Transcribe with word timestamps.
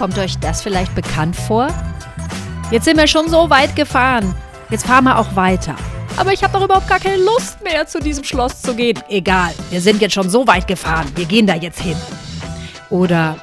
Kommt 0.00 0.16
euch 0.16 0.38
das 0.38 0.62
vielleicht 0.62 0.94
bekannt 0.94 1.36
vor? 1.36 1.68
Jetzt 2.70 2.86
sind 2.86 2.96
wir 2.96 3.06
schon 3.06 3.28
so 3.28 3.50
weit 3.50 3.76
gefahren. 3.76 4.34
Jetzt 4.70 4.86
fahren 4.86 5.04
wir 5.04 5.18
auch 5.18 5.36
weiter. 5.36 5.76
Aber 6.16 6.32
ich 6.32 6.42
habe 6.42 6.54
doch 6.54 6.64
überhaupt 6.64 6.88
gar 6.88 6.98
keine 6.98 7.22
Lust 7.22 7.62
mehr, 7.62 7.86
zu 7.86 8.00
diesem 8.00 8.24
Schloss 8.24 8.62
zu 8.62 8.74
gehen. 8.74 8.98
Egal, 9.10 9.52
wir 9.68 9.82
sind 9.82 10.00
jetzt 10.00 10.14
schon 10.14 10.30
so 10.30 10.46
weit 10.46 10.66
gefahren. 10.66 11.06
Wir 11.16 11.26
gehen 11.26 11.46
da 11.46 11.54
jetzt 11.54 11.82
hin. 11.82 11.98
Oder 12.88 13.36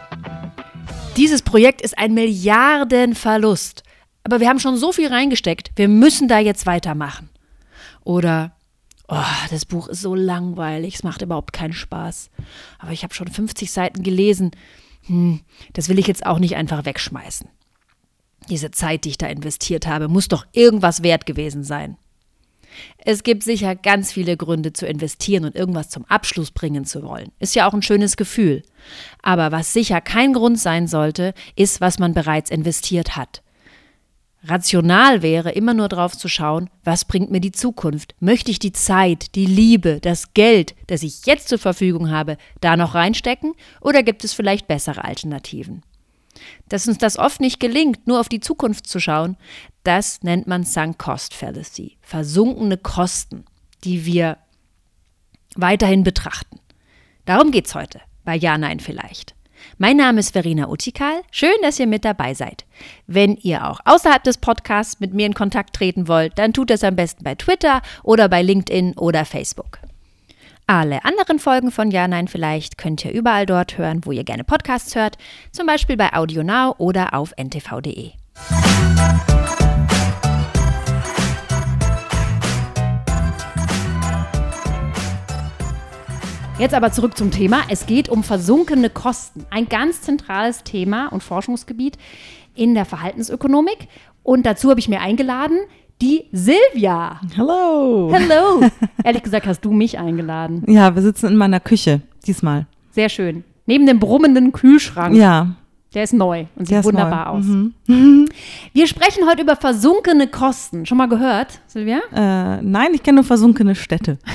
dieses 1.15 1.43
Projekt 1.43 1.83
ist 1.83 1.95
ein 1.95 2.15
Milliardenverlust. 2.15 3.83
Aber 4.23 4.39
wir 4.39 4.49
haben 4.49 4.59
schon 4.59 4.77
so 4.77 4.91
viel 4.91 5.09
reingesteckt. 5.09 5.69
Wir 5.75 5.87
müssen 5.87 6.27
da 6.27 6.39
jetzt 6.39 6.65
weitermachen. 6.65 7.29
Oder 8.03 8.53
Oh, 9.09 9.23
das 9.51 9.65
Buch 9.65 9.87
ist 9.87 10.01
so 10.01 10.15
langweilig, 10.15 10.95
es 10.95 11.03
macht 11.03 11.21
überhaupt 11.21 11.53
keinen 11.53 11.71
Spaß. 11.71 12.29
Aber 12.77 12.91
ich 12.91 13.03
habe 13.03 13.13
schon 13.13 13.27
50 13.27 13.71
Seiten 13.71 14.03
gelesen. 14.03 14.51
Hm, 15.07 15.41
das 15.73 15.89
will 15.89 15.99
ich 15.99 16.07
jetzt 16.07 16.25
auch 16.25 16.39
nicht 16.39 16.55
einfach 16.55 16.85
wegschmeißen. 16.85 17.49
Diese 18.49 18.71
Zeit, 18.71 19.03
die 19.03 19.09
ich 19.09 19.17
da 19.17 19.27
investiert 19.27 19.87
habe, 19.87 20.07
muss 20.07 20.27
doch 20.27 20.45
irgendwas 20.53 21.03
wert 21.03 21.25
gewesen 21.25 21.63
sein. 21.63 21.97
Es 22.97 23.23
gibt 23.23 23.43
sicher 23.43 23.75
ganz 23.75 24.11
viele 24.11 24.37
Gründe 24.37 24.73
zu 24.73 24.85
investieren 24.85 25.45
und 25.45 25.55
irgendwas 25.55 25.89
zum 25.89 26.05
Abschluss 26.05 26.51
bringen 26.51 26.85
zu 26.85 27.03
wollen. 27.03 27.31
Ist 27.39 27.55
ja 27.55 27.67
auch 27.67 27.73
ein 27.73 27.81
schönes 27.81 28.17
Gefühl. 28.17 28.63
Aber 29.21 29.51
was 29.51 29.73
sicher 29.73 30.01
kein 30.01 30.33
Grund 30.33 30.59
sein 30.59 30.87
sollte, 30.87 31.33
ist, 31.55 31.81
was 31.81 31.99
man 31.99 32.13
bereits 32.13 32.51
investiert 32.51 33.15
hat. 33.15 33.41
Rational 34.43 35.21
wäre, 35.21 35.51
immer 35.51 35.73
nur 35.73 35.89
drauf 35.89 36.17
zu 36.17 36.27
schauen, 36.27 36.69
was 36.83 37.05
bringt 37.05 37.31
mir 37.31 37.41
die 37.41 37.51
Zukunft? 37.51 38.15
Möchte 38.19 38.51
ich 38.51 38.59
die 38.59 38.71
Zeit, 38.71 39.35
die 39.35 39.45
Liebe, 39.45 39.99
das 39.99 40.33
Geld, 40.33 40.75
das 40.87 41.03
ich 41.03 41.25
jetzt 41.25 41.49
zur 41.49 41.57
Verfügung 41.57 42.11
habe, 42.11 42.37
da 42.61 42.77
noch 42.77 42.95
reinstecken? 42.95 43.53
Oder 43.81 44.03
gibt 44.03 44.23
es 44.23 44.33
vielleicht 44.33 44.67
bessere 44.67 45.03
Alternativen? 45.03 45.81
Dass 46.69 46.87
uns 46.87 46.97
das 46.97 47.17
oft 47.17 47.41
nicht 47.41 47.59
gelingt, 47.59 48.07
nur 48.07 48.19
auf 48.19 48.29
die 48.29 48.39
Zukunft 48.39 48.87
zu 48.87 48.99
schauen, 48.99 49.37
das 49.83 50.21
nennt 50.21 50.47
man 50.47 50.63
Sunk 50.63 50.99
Cost 50.99 51.33
Fallacy, 51.33 51.97
versunkene 52.01 52.77
Kosten, 52.77 53.45
die 53.83 54.05
wir 54.05 54.37
weiterhin 55.55 56.03
betrachten. 56.03 56.59
Darum 57.25 57.51
geht's 57.51 57.73
heute 57.73 58.01
bei 58.23 58.35
Ja, 58.35 58.57
Nein 58.57 58.79
vielleicht. 58.79 59.36
Mein 59.77 59.97
Name 59.97 60.19
ist 60.19 60.33
Verena 60.33 60.69
Utikal. 60.69 61.21
Schön, 61.31 61.55
dass 61.61 61.79
ihr 61.79 61.87
mit 61.87 62.05
dabei 62.05 62.33
seid. 62.33 62.65
Wenn 63.05 63.35
ihr 63.35 63.67
auch 63.67 63.79
außerhalb 63.85 64.23
des 64.23 64.37
Podcasts 64.37 64.99
mit 64.99 65.13
mir 65.13 65.25
in 65.25 65.33
Kontakt 65.33 65.75
treten 65.75 66.07
wollt, 66.07 66.37
dann 66.37 66.53
tut 66.53 66.69
das 66.69 66.83
am 66.83 66.95
besten 66.95 67.23
bei 67.23 67.35
Twitter 67.35 67.81
oder 68.03 68.29
bei 68.29 68.41
LinkedIn 68.41 68.93
oder 68.97 69.25
Facebook. 69.25 69.79
Alle 70.65 71.05
anderen 71.05 71.39
Folgen 71.39 71.71
von 71.71 71.91
Ja, 71.91 72.07
Nein, 72.07 72.27
vielleicht 72.27 72.77
könnt 72.77 73.05
ihr 73.05 73.11
überall 73.11 73.45
dort 73.45 73.77
hören, 73.77 74.01
wo 74.03 74.11
ihr 74.11 74.25
gerne 74.25 74.43
Podcasts 74.43 74.95
hört, 74.95 75.17
zum 75.51 75.65
Beispiel 75.65 75.95
bei 75.95 76.11
AudioNow 76.11 76.75
oder 76.77 77.13
auf 77.13 77.33
ntv.de. 77.37 78.11
Jetzt 86.59 86.73
aber 86.73 86.91
zurück 86.91 87.15
zum 87.15 87.29
Thema. 87.29 87.61
Es 87.69 87.85
geht 87.85 88.09
um 88.09 88.23
versunkene 88.23 88.89
Kosten. 88.89 89.45
Ein 89.51 89.69
ganz 89.69 90.01
zentrales 90.01 90.63
Thema 90.63 91.07
und 91.07 91.21
Forschungsgebiet 91.21 91.99
in 92.55 92.73
der 92.73 92.85
Verhaltensökonomik. 92.85 93.87
Und 94.23 94.47
dazu 94.47 94.71
habe 94.71 94.79
ich 94.79 94.89
mir 94.89 94.99
eingeladen 94.99 95.59
die 96.01 96.25
Silvia. 96.31 97.21
Hallo. 97.37 98.11
Hallo. 98.11 98.67
Ehrlich 99.03 99.21
gesagt 99.21 99.45
hast 99.45 99.61
du 99.61 99.71
mich 99.71 99.99
eingeladen. 99.99 100.63
Ja, 100.67 100.95
wir 100.95 101.03
sitzen 101.03 101.27
in 101.27 101.35
meiner 101.35 101.59
Küche 101.59 102.01
diesmal. 102.25 102.65
Sehr 102.89 103.09
schön. 103.09 103.43
Neben 103.67 103.85
dem 103.85 103.99
brummenden 103.99 104.51
Kühlschrank. 104.51 105.15
Ja, 105.15 105.55
Der 105.97 106.03
ist 106.03 106.13
neu 106.13 106.45
und 106.55 106.67
sieht 106.67 106.83
wunderbar 106.83 107.33
neu. 107.33 107.39
aus. 107.39 107.45
Mhm. 107.45 108.29
Wir 108.73 108.85
sprechen 108.85 109.27
heute 109.27 109.41
über 109.41 109.55
versunkene 109.55 110.27
Kosten. 110.27 110.85
Schon 110.85 110.99
mal 110.99 111.09
gehört, 111.09 111.59
Silvia? 111.65 112.01
Äh, 112.13 112.61
nein, 112.61 112.93
ich 112.93 113.01
kenne 113.01 113.15
nur 113.15 113.23
versunkene 113.23 113.73
Städte. 113.73 114.19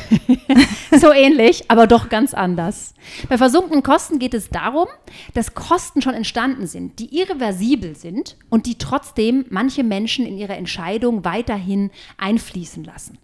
So 1.01 1.11
ähnlich, 1.11 1.71
aber 1.71 1.87
doch 1.87 2.11
ganz 2.11 2.35
anders. 2.35 2.95
Bei 3.29 3.39
versunkenen 3.39 3.83
Kosten 3.83 4.19
geht 4.19 4.35
es 4.35 4.51
darum, 4.51 4.87
dass 5.33 5.55
Kosten 5.55 6.03
schon 6.03 6.13
entstanden 6.13 6.67
sind, 6.67 6.99
die 6.99 7.19
irreversibel 7.19 7.97
sind 7.97 8.37
und 8.51 8.67
die 8.67 8.77
trotzdem 8.77 9.47
manche 9.49 9.85
Menschen 9.85 10.27
in 10.27 10.37
ihre 10.37 10.53
Entscheidung 10.53 11.25
weiterhin 11.25 11.91
einfließen 12.19 12.85
lassen. 12.85 13.17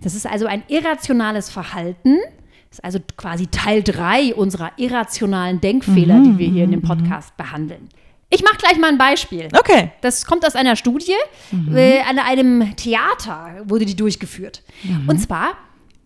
Das 0.00 0.14
ist 0.14 0.26
also 0.26 0.46
ein 0.46 0.62
irrationales 0.68 1.50
Verhalten. 1.50 2.18
Das 2.70 2.78
ist 2.78 2.84
also 2.84 2.98
quasi 3.16 3.46
Teil 3.46 3.82
3 3.82 4.34
unserer 4.34 4.72
irrationalen 4.76 5.60
Denkfehler, 5.60 6.20
die 6.22 6.38
wir 6.38 6.48
hier 6.48 6.64
in 6.64 6.70
dem 6.70 6.82
Podcast 6.82 7.36
behandeln. 7.36 7.88
Ich 8.30 8.42
mache 8.42 8.58
gleich 8.58 8.78
mal 8.78 8.88
ein 8.88 8.98
Beispiel. 8.98 9.48
Okay. 9.58 9.90
Das 10.02 10.26
kommt 10.26 10.46
aus 10.46 10.54
einer 10.54 10.76
Studie, 10.76 11.14
äh, 11.74 12.00
an 12.02 12.18
einem 12.18 12.76
Theater 12.76 13.62
wurde 13.64 13.86
die 13.86 13.96
durchgeführt. 13.96 14.62
Und 15.06 15.18
zwar 15.18 15.54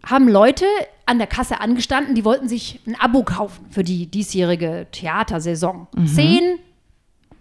haben 0.06 0.28
Leute 0.28 0.64
an 1.04 1.18
der 1.18 1.26
Kasse 1.26 1.60
angestanden, 1.60 2.14
die 2.14 2.24
wollten 2.24 2.48
sich 2.48 2.78
ein 2.86 2.94
Abo 2.98 3.24
kaufen 3.24 3.66
für 3.70 3.82
die 3.82 4.06
diesjährige 4.06 4.86
Theatersaison. 4.92 5.88
Zehn 6.06 6.58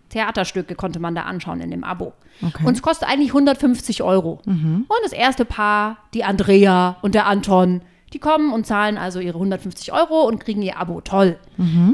Theaterstücke 0.10 0.76
konnte 0.76 1.00
man 1.00 1.16
da 1.16 1.24
anschauen 1.24 1.62
in 1.62 1.72
dem 1.72 1.84
Abo. 1.84 2.14
Okay. 2.42 2.66
Und 2.66 2.74
es 2.74 2.82
kostet 2.82 3.08
eigentlich 3.08 3.30
150 3.30 4.02
Euro. 4.02 4.42
Und 4.46 4.88
das 5.04 5.14
erste 5.14 5.46
Paar, 5.46 5.98
die 6.16 6.24
Andrea 6.24 6.98
und 7.04 7.14
der 7.16 7.28
Anton, 7.28 7.82
die 8.14 8.20
kommen 8.20 8.52
und 8.54 8.66
zahlen 8.66 8.98
also 8.98 9.20
ihre 9.20 9.36
150 9.36 9.94
Euro 9.94 10.28
und 10.28 10.40
kriegen 10.40 10.62
ihr 10.62 10.78
Abo. 10.78 11.02
Toll. 11.02 11.38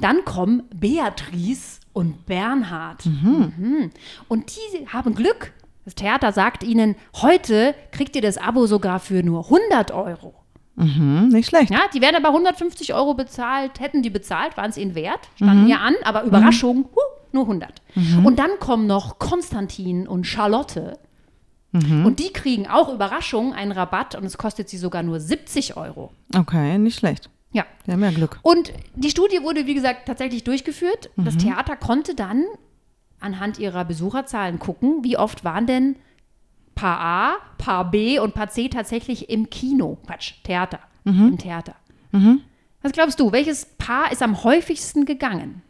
Dann 0.02 0.26
kommen 0.26 0.64
Beatrice 0.76 1.80
und 1.94 2.26
Bernhard. 2.26 3.06
Mhm. 3.06 3.92
Und 4.28 4.56
die 4.56 4.88
haben 4.88 5.16
Glück. 5.16 5.54
Das 5.86 5.96
Theater 5.96 6.32
sagt 6.32 6.64
ihnen, 6.64 6.96
heute 7.22 7.74
kriegt 7.92 8.16
ihr 8.16 8.22
das 8.22 8.38
Abo 8.38 8.66
sogar 8.68 9.00
für 9.00 9.24
nur 9.24 9.46
100 9.46 9.92
Euro. 9.92 10.34
Mhm, 10.76 11.30
nicht 11.30 11.50
schlecht. 11.50 11.72
Ja, 11.72 11.80
die 11.94 12.02
werden 12.02 12.16
aber 12.18 12.28
150 12.30 12.94
Euro 12.94 13.16
bezahlt, 13.16 13.80
hätten 13.80 14.04
die 14.04 14.12
bezahlt, 14.12 14.58
waren 14.58 14.70
es 14.70 14.78
ihnen 14.78 14.94
wert, 14.96 15.22
standen 15.36 15.68
ja 15.68 15.78
an, 15.78 15.96
aber 16.04 16.24
Überraschung, 16.24 16.90
huh, 16.96 17.00
nur 17.32 17.44
100. 17.46 17.82
Und 18.24 18.38
dann 18.38 18.52
kommen 18.60 18.86
noch 18.86 19.18
Konstantin 19.18 20.08
und 20.08 20.26
Charlotte. 20.26 21.00
Und 22.06 22.20
die 22.20 22.34
kriegen 22.34 22.68
auch 22.68 22.94
Überraschung 22.94 23.54
einen 23.54 23.72
Rabatt 23.72 24.16
und 24.16 24.24
es 24.26 24.38
kostet 24.38 24.70
sie 24.70 24.78
sogar 24.78 25.04
nur 25.04 25.20
70 25.20 25.78
Euro. 25.78 26.12
Okay, 26.36 26.78
nicht 26.78 27.00
schlecht. 27.00 27.30
Ja. 27.52 27.66
Wir 27.86 27.94
haben 27.94 28.04
ja 28.04 28.12
Glück. 28.12 28.40
Und 28.42 28.74
die 28.96 29.10
Studie 29.10 29.42
wurde, 29.42 29.66
wie 29.66 29.74
gesagt, 29.74 30.08
tatsächlich 30.08 30.44
durchgeführt. 30.44 31.10
Das 31.16 31.38
Theater 31.38 31.76
konnte 31.76 32.16
dann 32.16 32.44
anhand 33.20 33.58
ihrer 33.58 33.86
Besucherzahlen 33.86 34.60
gucken, 34.60 35.04
wie 35.04 35.18
oft 35.18 35.44
waren 35.44 35.66
denn 35.66 35.96
Paar 36.76 37.00
A, 37.00 37.34
Paar 37.58 37.90
B 37.90 38.20
und 38.20 38.34
Paar 38.34 38.50
C 38.50 38.70
tatsächlich 38.70 39.30
im 39.30 39.50
Kino. 39.50 39.98
Quatsch, 40.06 40.34
Theater. 40.44 40.80
Im 41.06 41.38
Theater. 41.38 41.76
Was 42.82 42.92
glaubst 42.92 43.20
du, 43.20 43.32
welches 43.32 43.66
Paar 43.78 44.12
ist 44.12 44.22
am 44.22 44.44
häufigsten 44.44 45.06
gegangen? 45.06 45.62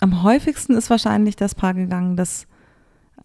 Am 0.00 0.22
häufigsten 0.22 0.74
ist 0.76 0.90
wahrscheinlich 0.90 1.36
das 1.36 1.54
Paar 1.54 1.74
gegangen, 1.74 2.16
das, 2.16 2.46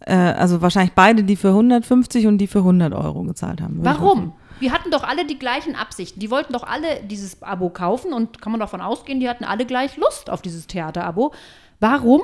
äh, 0.06 0.14
also 0.14 0.60
wahrscheinlich 0.62 0.92
beide, 0.94 1.22
die 1.24 1.36
für 1.36 1.48
150 1.48 2.26
und 2.26 2.38
die 2.38 2.46
für 2.46 2.58
100 2.60 2.92
Euro 2.92 3.22
gezahlt 3.22 3.60
haben. 3.60 3.78
Warum? 3.80 4.32
Wir 4.58 4.72
hatten 4.72 4.90
doch 4.90 5.04
alle 5.04 5.24
die 5.26 5.38
gleichen 5.38 5.74
Absichten. 5.74 6.20
Die 6.20 6.30
wollten 6.30 6.52
doch 6.52 6.64
alle 6.64 7.02
dieses 7.04 7.42
Abo 7.42 7.70
kaufen 7.70 8.12
und 8.12 8.42
kann 8.42 8.52
man 8.52 8.60
davon 8.60 8.80
ausgehen, 8.82 9.18
die 9.18 9.28
hatten 9.28 9.44
alle 9.44 9.64
gleich 9.64 9.96
Lust 9.96 10.28
auf 10.28 10.42
dieses 10.42 10.66
Theaterabo. 10.66 11.32
Warum 11.80 12.20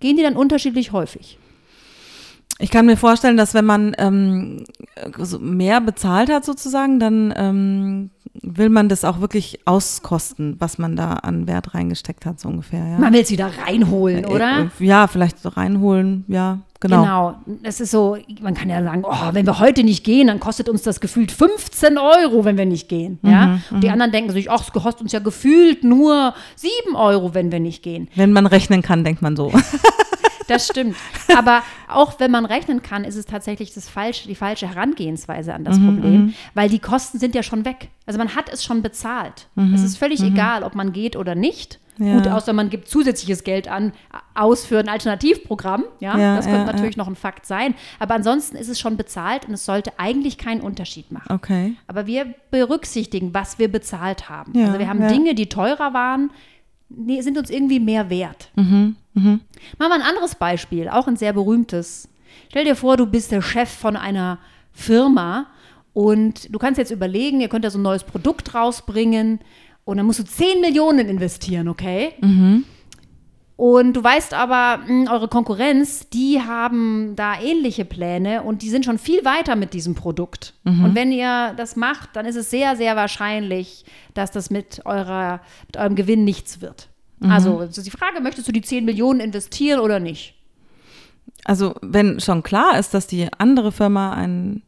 gehen 0.00 0.16
die 0.16 0.22
dann 0.22 0.36
unterschiedlich 0.36 0.92
häufig? 0.92 1.38
Ich 2.58 2.70
kann 2.70 2.86
mir 2.86 2.96
vorstellen, 2.96 3.36
dass 3.36 3.52
wenn 3.52 3.66
man 3.66 3.94
ähm, 3.98 4.64
mehr 5.40 5.82
bezahlt 5.82 6.30
hat 6.32 6.46
sozusagen, 6.46 6.98
dann 6.98 7.34
ähm, 7.36 8.10
will 8.40 8.70
man 8.70 8.88
das 8.88 9.04
auch 9.04 9.20
wirklich 9.20 9.60
auskosten, 9.66 10.56
was 10.58 10.78
man 10.78 10.96
da 10.96 11.12
an 11.14 11.46
Wert 11.46 11.74
reingesteckt 11.74 12.24
hat, 12.24 12.40
so 12.40 12.48
ungefähr. 12.48 12.86
Ja, 12.86 12.98
Man 12.98 13.12
will 13.12 13.20
es 13.20 13.30
wieder 13.30 13.50
reinholen, 13.66 14.24
oder? 14.24 14.70
Äh, 14.80 14.84
Ja, 14.84 15.06
vielleicht 15.06 15.38
so 15.40 15.50
reinholen, 15.50 16.24
ja, 16.28 16.60
genau. 16.80 17.02
Genau. 17.02 17.36
Das 17.62 17.80
ist 17.80 17.90
so, 17.90 18.16
man 18.40 18.54
kann 18.54 18.70
ja 18.70 18.82
sagen, 18.82 19.02
oh, 19.06 19.32
wenn 19.32 19.46
wir 19.46 19.58
heute 19.58 19.84
nicht 19.84 20.04
gehen, 20.04 20.26
dann 20.28 20.40
kostet 20.40 20.68
uns 20.68 20.82
das 20.82 21.00
gefühlt 21.00 21.32
15 21.32 21.98
Euro, 21.98 22.44
wenn 22.44 22.56
wir 22.56 22.66
nicht 22.66 22.88
gehen. 22.88 23.18
Ja? 23.22 23.60
Und 23.70 23.82
die 23.82 23.90
anderen 23.90 24.12
denken 24.12 24.32
sich, 24.32 24.50
ach, 24.50 24.62
es 24.62 24.72
kostet 24.72 25.02
uns 25.02 25.12
ja 25.12 25.20
gefühlt 25.20 25.84
nur 25.84 26.34
7 26.56 26.96
Euro, 26.96 27.34
wenn 27.34 27.52
wir 27.52 27.60
nicht 27.60 27.82
gehen. 27.82 28.08
Wenn 28.14 28.32
man 28.32 28.46
rechnen 28.46 28.82
kann, 28.82 29.04
denkt 29.04 29.22
man 29.22 29.36
so. 29.36 29.52
Das 30.48 30.68
stimmt. 30.68 30.94
Aber 31.36 31.62
auch 31.88 32.20
wenn 32.20 32.30
man 32.30 32.46
rechnen 32.46 32.80
kann, 32.80 33.02
ist 33.02 33.16
es 33.16 33.26
tatsächlich 33.26 33.74
das 33.74 33.88
falsche, 33.88 34.28
die 34.28 34.36
falsche 34.36 34.68
Herangehensweise 34.68 35.52
an 35.52 35.64
das 35.64 35.78
Problem, 35.78 36.34
weil 36.54 36.68
die 36.68 36.78
Kosten 36.78 37.18
sind 37.18 37.34
ja 37.34 37.42
schon 37.42 37.64
weg. 37.64 37.88
Also 38.06 38.18
man 38.18 38.36
hat 38.36 38.48
es 38.48 38.62
schon 38.62 38.80
bezahlt. 38.80 39.48
Es 39.74 39.82
ist 39.82 39.98
völlig 39.98 40.22
egal, 40.22 40.62
ob 40.62 40.74
man 40.76 40.92
geht 40.92 41.16
oder 41.16 41.34
nicht. 41.34 41.80
Ja. 41.98 42.16
Gut, 42.16 42.28
außer 42.28 42.52
man 42.52 42.68
gibt 42.68 42.88
zusätzliches 42.88 43.44
Geld 43.44 43.68
an, 43.68 43.92
aus 44.34 44.64
für 44.64 44.78
ein 44.78 44.88
Alternativprogramm. 44.88 45.84
Ja, 46.00 46.18
Ja, 46.18 46.36
das 46.36 46.46
könnte 46.46 46.60
ja, 46.60 46.72
natürlich 46.72 46.96
noch 46.96 47.08
ein 47.08 47.16
Fakt 47.16 47.46
sein. 47.46 47.74
Aber 47.98 48.14
ansonsten 48.14 48.56
ist 48.56 48.68
es 48.68 48.78
schon 48.78 48.96
bezahlt 48.96 49.46
und 49.46 49.54
es 49.54 49.64
sollte 49.64 49.92
eigentlich 49.98 50.38
keinen 50.38 50.60
Unterschied 50.60 51.10
machen. 51.10 51.32
Okay. 51.32 51.74
Aber 51.86 52.06
wir 52.06 52.34
berücksichtigen, 52.50 53.32
was 53.32 53.58
wir 53.58 53.70
bezahlt 53.70 54.28
haben. 54.28 54.52
Also 54.56 54.78
wir 54.78 54.88
haben. 54.88 55.06
Dinge, 55.08 55.34
die 55.34 55.48
teurer 55.48 55.94
waren, 55.94 56.30
nee, 56.88 57.20
sind 57.20 57.38
uns 57.38 57.50
irgendwie 57.50 57.80
mehr 57.80 58.10
wert. 58.10 58.50
Mhm. 58.56 58.96
Mhm. 59.14 59.40
Machen 59.78 59.90
wir 59.90 59.94
ein 59.94 60.02
anderes 60.02 60.34
Beispiel, 60.34 60.88
auch 60.88 61.06
ein 61.06 61.16
sehr 61.16 61.32
berühmtes. 61.32 62.08
Stell 62.48 62.64
dir 62.64 62.76
vor, 62.76 62.96
du 62.96 63.06
bist 63.06 63.32
der 63.32 63.42
Chef 63.42 63.70
von 63.70 63.96
einer 63.96 64.38
Firma 64.72 65.46
und 65.92 66.52
du 66.52 66.58
kannst 66.58 66.78
jetzt 66.78 66.90
überlegen, 66.90 67.40
ihr 67.40 67.48
könnt 67.48 67.64
da 67.64 67.70
so 67.70 67.78
ein 67.78 67.82
neues 67.82 68.04
Produkt 68.04 68.54
rausbringen 68.54 69.40
und 69.86 69.96
dann 69.96 70.04
musst 70.04 70.18
du 70.18 70.24
10 70.24 70.60
Millionen 70.60 71.08
investieren, 71.08 71.68
okay? 71.68 72.12
Und 73.56 73.94
du 73.94 74.04
weißt 74.04 74.34
aber, 74.34 74.82
mh, 74.86 75.10
eure 75.10 75.28
Konkurrenz, 75.28 76.10
die 76.10 76.42
haben 76.42 77.14
da 77.16 77.40
ähnliche 77.40 77.86
Pläne 77.86 78.42
und 78.42 78.60
die 78.60 78.68
sind 78.68 78.84
schon 78.84 78.98
viel 78.98 79.24
weiter 79.24 79.56
mit 79.56 79.72
diesem 79.72 79.94
Produkt. 79.94 80.52
Und 80.84 80.94
wenn 80.94 81.10
ihr 81.10 81.54
das 81.56 81.74
macht, 81.76 82.10
dann 82.14 82.26
ist 82.26 82.36
es 82.36 82.50
sehr, 82.50 82.76
sehr 82.76 82.96
wahrscheinlich, 82.96 83.86
dass 84.12 84.30
das 84.30 84.50
mit, 84.50 84.82
eurer, 84.84 85.40
mit 85.68 85.78
eurem 85.78 85.94
Gewinn 85.94 86.24
nichts 86.24 86.60
wird. 86.60 86.88
Also, 87.30 87.62
es 87.62 87.78
ist 87.78 87.86
die 87.86 87.90
Frage, 87.90 88.20
möchtest 88.20 88.46
du 88.46 88.52
die 88.52 88.60
10 88.60 88.84
Millionen 88.84 89.20
investieren 89.20 89.80
oder 89.80 90.00
nicht? 90.00 90.34
Also 91.44 91.74
wenn 91.80 92.20
schon 92.20 92.42
klar 92.42 92.78
ist, 92.78 92.92
dass 92.92 93.06
die 93.06 93.28
andere 93.38 93.70
Firma 93.72 94.12
ein 94.12 94.62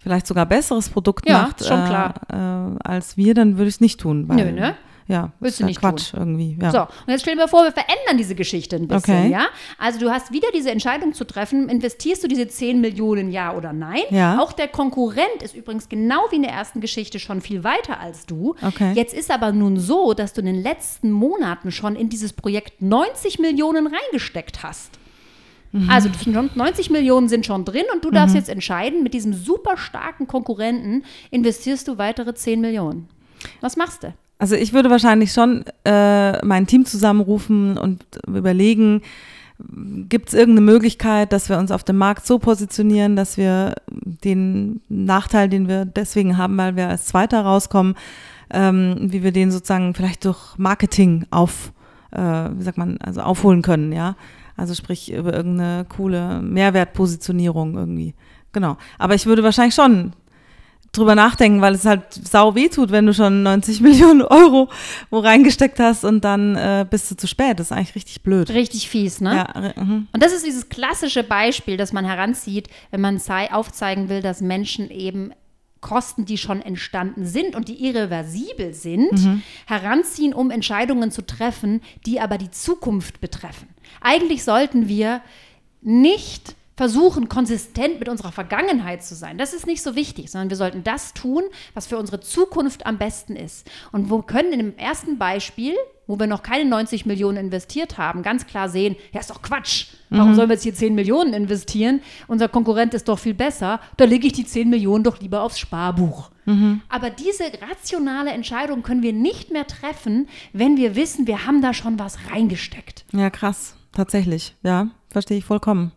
vielleicht 0.00 0.26
sogar 0.26 0.46
besseres 0.46 0.88
Produkt 0.88 1.28
Ja, 1.28 1.42
macht 1.42 1.64
schon 1.64 1.80
äh, 1.80 1.86
klar. 1.86 2.14
Äh, 2.32 2.88
als 2.88 3.16
wir, 3.16 3.34
dann 3.34 3.56
würde 3.58 3.68
ich 3.68 3.76
es 3.76 3.80
nicht 3.80 4.00
tun. 4.00 4.28
Weil, 4.28 4.36
Nö, 4.36 4.52
ne? 4.52 4.74
Ja, 5.06 5.32
Willst 5.40 5.54
ist 5.54 5.62
du 5.62 5.66
nicht 5.66 5.80
Quatsch 5.80 6.14
irgendwie. 6.14 6.56
Ja. 6.62 6.70
So, 6.70 6.80
und 6.82 7.08
jetzt 7.08 7.22
stell 7.22 7.34
dir 7.34 7.40
mal 7.40 7.48
vor, 7.48 7.64
wir 7.64 7.72
verändern 7.72 8.16
diese 8.16 8.36
Geschichte 8.36 8.76
ein 8.76 8.86
bisschen, 8.86 9.22
Okay. 9.24 9.28
ja? 9.32 9.46
Also 9.76 9.98
du 9.98 10.08
hast 10.08 10.30
wieder 10.32 10.46
diese 10.54 10.70
Entscheidung 10.70 11.14
zu 11.14 11.24
treffen, 11.24 11.68
investierst 11.68 12.22
du 12.22 12.28
diese 12.28 12.46
10 12.46 12.80
Millionen 12.80 13.32
ja 13.32 13.52
oder 13.52 13.72
nein? 13.72 14.02
Ja. 14.10 14.38
Auch 14.38 14.52
der 14.52 14.68
Konkurrent 14.68 15.42
ist 15.42 15.56
übrigens 15.56 15.88
genau 15.88 16.20
wie 16.30 16.36
in 16.36 16.42
der 16.42 16.52
ersten 16.52 16.80
Geschichte 16.80 17.18
schon 17.18 17.40
viel 17.40 17.64
weiter 17.64 17.98
als 17.98 18.24
du. 18.24 18.54
Okay. 18.62 18.92
Jetzt 18.94 19.12
ist 19.12 19.32
aber 19.32 19.50
nun 19.50 19.78
so, 19.80 20.14
dass 20.14 20.32
du 20.32 20.42
in 20.42 20.46
den 20.46 20.62
letzten 20.62 21.10
Monaten 21.10 21.72
schon 21.72 21.96
in 21.96 22.08
dieses 22.08 22.32
Projekt 22.32 22.80
90 22.80 23.40
Millionen 23.40 23.88
reingesteckt 23.88 24.62
hast. 24.62 24.99
Mhm. 25.72 25.88
Also 25.88 26.08
schon 26.22 26.50
90 26.54 26.90
Millionen 26.90 27.28
sind 27.28 27.46
schon 27.46 27.64
drin 27.64 27.84
und 27.94 28.04
du 28.04 28.10
darfst 28.10 28.34
jetzt 28.34 28.48
entscheiden, 28.48 29.02
mit 29.02 29.14
diesem 29.14 29.32
super 29.32 29.76
starken 29.76 30.26
Konkurrenten 30.26 31.04
investierst 31.30 31.86
du 31.86 31.98
weitere 31.98 32.34
10 32.34 32.60
Millionen. 32.60 33.08
Was 33.60 33.76
machst 33.76 34.02
du? 34.02 34.12
Also 34.38 34.56
ich 34.56 34.72
würde 34.72 34.90
wahrscheinlich 34.90 35.32
schon 35.32 35.64
äh, 35.84 36.44
mein 36.44 36.66
Team 36.66 36.86
zusammenrufen 36.86 37.76
und 37.76 38.02
überlegen, 38.26 39.02
gibt 40.08 40.28
es 40.28 40.34
irgendeine 40.34 40.64
Möglichkeit, 40.64 41.32
dass 41.32 41.48
wir 41.48 41.58
uns 41.58 41.70
auf 41.70 41.84
dem 41.84 41.98
Markt 41.98 42.26
so 42.26 42.38
positionieren, 42.38 43.16
dass 43.16 43.36
wir 43.36 43.74
den 43.90 44.80
Nachteil, 44.88 45.48
den 45.48 45.68
wir 45.68 45.84
deswegen 45.84 46.38
haben, 46.38 46.56
weil 46.56 46.76
wir 46.76 46.88
als 46.88 47.06
Zweiter 47.06 47.42
rauskommen, 47.42 47.94
ähm, 48.50 48.96
wie 48.98 49.22
wir 49.22 49.32
den 49.32 49.50
sozusagen 49.50 49.94
vielleicht 49.94 50.24
durch 50.24 50.56
Marketing 50.56 51.26
auf, 51.30 51.72
äh, 52.10 52.18
wie 52.18 52.62
sagt 52.62 52.78
man, 52.78 52.98
also 52.98 53.20
aufholen 53.20 53.62
können, 53.62 53.92
ja. 53.92 54.16
Also 54.60 54.74
sprich 54.74 55.10
über 55.12 55.32
irgendeine 55.32 55.86
coole 55.88 56.40
Mehrwertpositionierung 56.42 57.74
irgendwie. 57.76 58.14
Genau. 58.52 58.76
Aber 58.98 59.14
ich 59.14 59.26
würde 59.26 59.42
wahrscheinlich 59.42 59.74
schon 59.74 60.12
drüber 60.92 61.14
nachdenken, 61.14 61.60
weil 61.60 61.74
es 61.74 61.84
halt 61.86 62.02
sau 62.12 62.54
weh 62.56 62.68
tut, 62.68 62.90
wenn 62.90 63.06
du 63.06 63.14
schon 63.14 63.42
90 63.44 63.80
Millionen 63.86 64.22
Euro 64.22 64.68
wo 65.08 65.20
reingesteckt 65.20 65.78
hast 65.78 66.04
und 66.04 66.24
dann 66.24 66.56
äh, 66.56 66.84
bist 66.88 67.10
du 67.10 67.16
zu 67.16 67.26
spät. 67.26 67.58
Das 67.58 67.68
ist 67.68 67.72
eigentlich 67.72 67.94
richtig 67.94 68.22
blöd. 68.22 68.50
Richtig 68.50 68.88
fies, 68.90 69.20
ne? 69.20 69.34
Ja, 69.54 69.72
mhm. 69.82 70.08
Und 70.12 70.22
das 70.22 70.32
ist 70.32 70.44
dieses 70.44 70.68
klassische 70.68 71.22
Beispiel, 71.22 71.76
das 71.76 71.92
man 71.92 72.04
heranzieht, 72.04 72.68
wenn 72.90 73.00
man 73.00 73.18
zei- 73.18 73.52
aufzeigen 73.52 74.08
will, 74.08 74.20
dass 74.20 74.40
Menschen 74.40 74.90
eben 74.90 75.32
Kosten, 75.80 76.26
die 76.26 76.36
schon 76.36 76.60
entstanden 76.60 77.24
sind 77.24 77.56
und 77.56 77.68
die 77.68 77.82
irreversibel 77.86 78.74
sind, 78.74 79.40
heranziehen, 79.66 80.34
um 80.34 80.50
Entscheidungen 80.50 81.10
zu 81.10 81.24
treffen, 81.24 81.80
die 82.04 82.20
aber 82.20 82.36
die 82.36 82.50
Zukunft 82.50 83.22
betreffen. 83.22 83.68
Eigentlich 84.00 84.44
sollten 84.44 84.88
wir 84.88 85.22
nicht 85.82 86.54
versuchen, 86.80 87.28
konsistent 87.28 87.98
mit 87.98 88.08
unserer 88.08 88.32
Vergangenheit 88.32 89.04
zu 89.04 89.14
sein. 89.14 89.36
Das 89.36 89.52
ist 89.52 89.66
nicht 89.66 89.82
so 89.82 89.96
wichtig, 89.96 90.30
sondern 90.30 90.48
wir 90.48 90.56
sollten 90.56 90.82
das 90.82 91.12
tun, 91.12 91.42
was 91.74 91.86
für 91.86 91.98
unsere 91.98 92.20
Zukunft 92.20 92.86
am 92.86 92.96
besten 92.96 93.36
ist. 93.36 93.70
Und 93.92 94.10
wir 94.10 94.22
können 94.22 94.50
in 94.54 94.60
dem 94.60 94.78
ersten 94.78 95.18
Beispiel, 95.18 95.74
wo 96.06 96.18
wir 96.18 96.26
noch 96.26 96.42
keine 96.42 96.64
90 96.64 97.04
Millionen 97.04 97.36
investiert 97.36 97.98
haben, 97.98 98.22
ganz 98.22 98.46
klar 98.46 98.70
sehen, 98.70 98.96
ja, 99.12 99.20
ist 99.20 99.28
doch 99.28 99.42
Quatsch. 99.42 99.88
Warum 100.08 100.34
sollen 100.34 100.48
wir 100.48 100.54
jetzt 100.54 100.62
hier 100.62 100.74
10 100.74 100.94
Millionen 100.94 101.34
investieren? 101.34 102.00
Unser 102.28 102.48
Konkurrent 102.48 102.94
ist 102.94 103.08
doch 103.08 103.18
viel 103.18 103.34
besser. 103.34 103.78
Da 103.98 104.06
lege 104.06 104.26
ich 104.28 104.32
die 104.32 104.46
10 104.46 104.70
Millionen 104.70 105.04
doch 105.04 105.20
lieber 105.20 105.42
aufs 105.42 105.58
Sparbuch. 105.58 106.30
Aber 106.88 107.10
diese 107.10 107.44
rationale 107.70 108.30
Entscheidung 108.30 108.82
können 108.82 109.02
wir 109.02 109.12
nicht 109.12 109.52
mehr 109.52 109.66
treffen, 109.66 110.28
wenn 110.54 110.78
wir 110.78 110.96
wissen, 110.96 111.26
wir 111.26 111.46
haben 111.46 111.60
da 111.60 111.74
schon 111.74 111.98
was 111.98 112.16
reingesteckt. 112.32 113.04
ja, 113.12 113.28
krass. 113.28 113.76
Tatsächlich. 113.92 114.54
Ja, 114.62 114.88
verstehe 115.10 115.38
ich 115.38 115.44
vollkommen. 115.44 115.92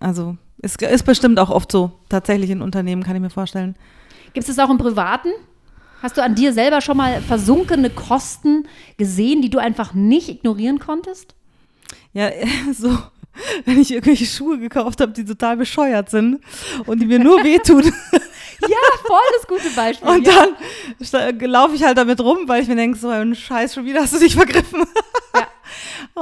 Also 0.00 0.36
ist, 0.60 0.80
ist 0.82 1.04
bestimmt 1.04 1.38
auch 1.38 1.50
oft 1.50 1.70
so. 1.70 1.92
Tatsächlich 2.08 2.50
in 2.50 2.62
Unternehmen, 2.62 3.02
kann 3.02 3.16
ich 3.16 3.22
mir 3.22 3.30
vorstellen. 3.30 3.76
Gibt 4.34 4.48
es 4.48 4.54
das 4.54 4.64
auch 4.64 4.70
im 4.70 4.78
Privaten? 4.78 5.28
Hast 6.02 6.16
du 6.16 6.22
an 6.22 6.34
dir 6.34 6.52
selber 6.52 6.80
schon 6.80 6.96
mal 6.96 7.20
versunkene 7.20 7.90
Kosten 7.90 8.68
gesehen, 8.96 9.42
die 9.42 9.50
du 9.50 9.58
einfach 9.58 9.94
nicht 9.94 10.28
ignorieren 10.28 10.78
konntest? 10.78 11.34
Ja, 12.12 12.30
so, 12.72 12.96
wenn 13.64 13.80
ich 13.80 13.92
irgendwelche 13.92 14.26
Schuhe 14.26 14.58
gekauft 14.58 15.00
habe, 15.00 15.12
die 15.12 15.24
total 15.24 15.56
bescheuert 15.56 16.10
sind 16.10 16.40
und 16.86 17.00
die 17.00 17.06
mir 17.06 17.18
nur 17.18 17.42
wehtun. 17.42 17.92
Ja, 18.60 18.76
voll 19.06 19.18
das 19.36 19.46
gute 19.46 19.70
Beispiel. 19.74 20.08
Und 20.08 20.26
ja. 20.26 20.48
dann 21.12 21.38
laufe 21.48 21.76
ich 21.76 21.84
halt 21.84 21.96
damit 21.96 22.20
rum, 22.20 22.38
weil 22.48 22.60
ich 22.60 22.68
mir 22.68 22.74
denke, 22.74 22.98
so 22.98 23.08
ein 23.08 23.36
Scheiß, 23.36 23.74
schon 23.74 23.84
wieder 23.84 24.00
hast 24.00 24.14
du 24.14 24.18
dich 24.18 24.34
vergriffen. 24.34 24.84
Ja. 25.32 25.46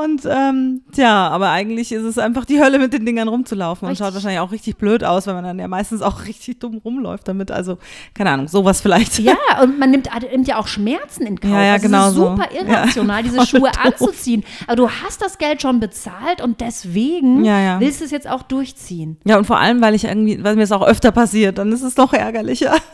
Und 0.03 0.23
ähm, 0.29 0.83
tja, 0.93 1.29
aber 1.29 1.51
eigentlich 1.51 1.93
ist 1.93 2.03
es 2.05 2.19
einfach 2.19 2.45
die 2.45 2.61
Hölle, 2.61 2.79
mit 2.79 2.93
den 2.93 3.05
Dingern 3.07 3.29
rumzulaufen. 3.29 3.87
Und 3.87 3.93
Richtig. 3.93 4.07
schaut 4.07 4.15
wahrscheinlich 4.15 4.41
auch 4.41 4.53
richtig 4.53 4.77
blöd 4.77 5.05
aus, 5.05 5.27
weil 5.27 5.35
man 5.35 5.45
dann 5.45 5.59
ja 5.59 5.69
meistens 5.69 6.03
auch 6.03 6.25
richtig 6.27 6.59
dumm 6.61 6.81
rumläuft 6.85 7.29
damit. 7.29 7.51
Also, 7.51 7.79
keine 8.15 8.31
Ahnung, 8.31 8.49
sowas 8.49 8.81
vielleicht. 8.81 9.19
Ja, 9.19 9.35
und 9.63 9.79
man 9.79 9.91
nimmt, 9.91 10.09
nimmt 10.33 10.47
ja 10.49 10.59
auch 10.59 10.67
Schmerzen 10.67 11.27
in 11.27 11.41
Kauf. 11.41 11.51
Ja, 11.51 11.63
ja, 11.63 11.73
also 11.75 11.87
genau 11.89 12.03
es 12.05 12.09
ist 12.11 12.15
so. 12.17 12.31
super 12.31 12.49
irrational, 12.53 13.17
Ja, 13.19 13.23
diese 13.23 13.47
Schuhe 13.47 13.71
doof. 13.73 13.85
anzuziehen. 13.85 14.45
Aber 14.67 14.77
du 14.77 14.91
hast 14.91 15.23
das 15.23 15.39
Geld 15.39 15.63
schon 15.63 15.81
bezahlt 15.81 16.43
und 16.43 16.61
deswegen 16.61 17.45
Ja, 17.45 17.61
ja. 17.61 17.81
willst 17.81 18.01
du 18.01 18.05
es 18.05 18.11
jetzt 18.11 18.29
auch 18.29 18.43
durchziehen. 18.43 19.17
Ja, 19.25 19.39
und 19.39 19.47
vor 19.47 19.59
allem, 19.59 19.81
weil 19.81 19.95
ich 19.95 20.05
irgendwie, 20.05 20.43
weil 20.45 20.57
mir 20.57 20.63
es 20.63 20.73
auch 20.73 20.83
öfter 20.87 21.13
passiert, 21.13 21.59
dann 21.59 21.73
ist 21.73 21.83
es 21.83 21.97
noch 21.97 22.13
ärgerlicher. 22.13 22.75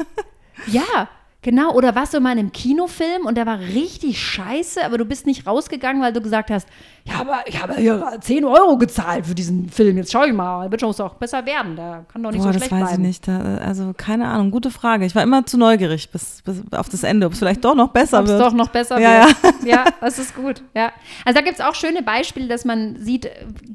Ja, 0.69 1.09
genau. 1.43 1.73
Oder 1.75 1.95
warst 1.95 2.15
du 2.15 2.21
mal 2.21 2.33
in 2.33 2.39
einem 2.39 2.53
Kinofilm 2.53 3.27
und 3.27 3.37
der 3.37 3.45
war 3.47 3.59
richtig 3.59 4.21
scheiße, 4.21 4.85
aber 4.85 4.97
du 4.99 5.05
bist 5.05 5.27
nicht 5.27 5.47
rausgegangen, 5.47 6.01
weil 6.03 6.13
du 6.13 6.21
gesagt 6.23 6.51
hast, 6.51 6.67
ja, 7.05 7.15
aber 7.21 7.41
ich 7.47 7.61
habe 7.61 7.75
hier 7.75 8.17
10 8.21 8.45
Euro 8.45 8.79
gezahlt 8.79 9.27
für 9.27 9.35
diesen 9.35 9.69
Film. 9.69 9.97
Jetzt 9.97 10.13
schau 10.13 10.23
ich 10.25 10.33
mal, 10.33 10.71
wird 10.71 10.81
schon 10.81 10.95
auch 11.01 11.15
besser 11.15 11.45
werden. 11.45 11.75
Der 11.75 12.05
kann 12.13 12.23
doch 12.23 12.31
nicht 12.31 12.39
Boah, 12.43 12.53
so 12.53 12.59
das 12.59 12.67
schlecht 12.67 12.73
weiß 12.73 12.89
bleiben. 12.91 13.03
ich 13.03 13.09
nicht. 13.09 13.29
Da, 13.29 13.57
also, 13.59 13.93
keine 13.97 14.29
Ahnung, 14.29 14.53
gute 14.53 14.71
Frage. 14.71 15.05
Ich 15.05 15.15
war 15.17 15.23
immer 15.25 15.45
zu 15.45 15.59
neugierig 15.59 16.11
bis, 16.11 16.43
bis 16.43 16.63
auf 16.71 16.89
das 16.89 17.03
Ende, 17.03 17.27
ob 17.27 17.33
es 17.33 17.41
vielleicht 17.41 17.65
doch 17.65 17.75
noch 17.75 17.89
besser 17.89 18.21
Ob 18.21 18.27
es 18.27 18.31
wird. 18.31 18.41
doch 18.41 18.53
noch 18.53 18.69
besser 18.69 19.01
Ja, 19.01 19.27
wird. 19.27 19.65
Ja. 19.65 19.85
das 20.01 20.19
ist 20.21 20.37
gut. 20.37 20.63
Ja. 20.77 20.93
Also 21.25 21.39
da 21.41 21.45
gibt 21.45 21.59
es 21.59 21.65
auch 21.65 21.75
schöne 21.75 22.03
Beispiele, 22.03 22.47
dass 22.47 22.65
man 22.65 22.97
sieht, 23.01 23.29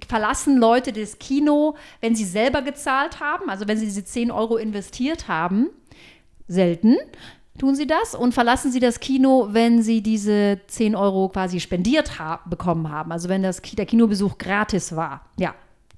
verlassen 0.07 0.57
Leute 0.57 0.93
das 0.93 1.19
Kino, 1.19 1.75
wenn 1.99 2.15
sie 2.15 2.23
selber 2.25 2.61
gezahlt 2.61 3.19
haben, 3.19 3.49
also 3.49 3.67
wenn 3.67 3.77
sie 3.77 3.85
diese 3.85 4.05
10 4.05 4.31
Euro 4.31 4.55
investiert 4.55 5.27
haben. 5.27 5.67
Selten 6.49 6.95
tun 7.57 7.75
sie 7.75 7.87
das 7.87 8.15
und 8.15 8.33
verlassen 8.33 8.71
sie 8.71 8.79
das 8.79 8.99
Kino, 8.99 9.49
wenn 9.51 9.81
sie 9.81 10.01
diese 10.01 10.59
10 10.67 10.95
Euro 10.95 11.29
quasi 11.29 11.59
spendiert 11.59 12.19
ha 12.19 12.39
bekommen 12.45 12.91
haben. 12.91 13.11
Also 13.11 13.29
wenn 13.29 13.43
das 13.43 13.61
der 13.61 13.85
Kinobesuch 13.85 14.37
gratis 14.37 14.95
war. 14.95 15.21
Ja. 15.37 15.53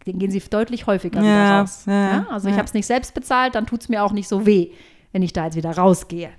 Den 0.07 0.17
gehen 0.17 0.31
sie 0.31 0.39
deutlich 0.39 0.87
häufiger 0.87 1.21
Ja, 1.21 1.59
raus. 1.61 1.83
ja, 1.85 1.93
ja, 1.93 2.25
also 2.29 2.47
ich 2.47 2.53
ja. 2.53 2.57
habe 2.57 2.67
es 2.67 2.73
nicht 2.73 2.85
selbst 2.85 3.13
bezahlt, 3.13 3.55
dann 3.55 3.65
tut 3.65 3.81
es 3.81 3.89
mir 3.89 4.03
auch 4.03 4.13
nicht 4.13 4.27
so 4.27 4.45
weh, 4.45 4.69
wenn 5.11 5.21
ich 5.21 5.33
da 5.33 5.45
jetzt 5.45 5.55
wieder 5.55 5.71
rausgehe. 5.71 6.29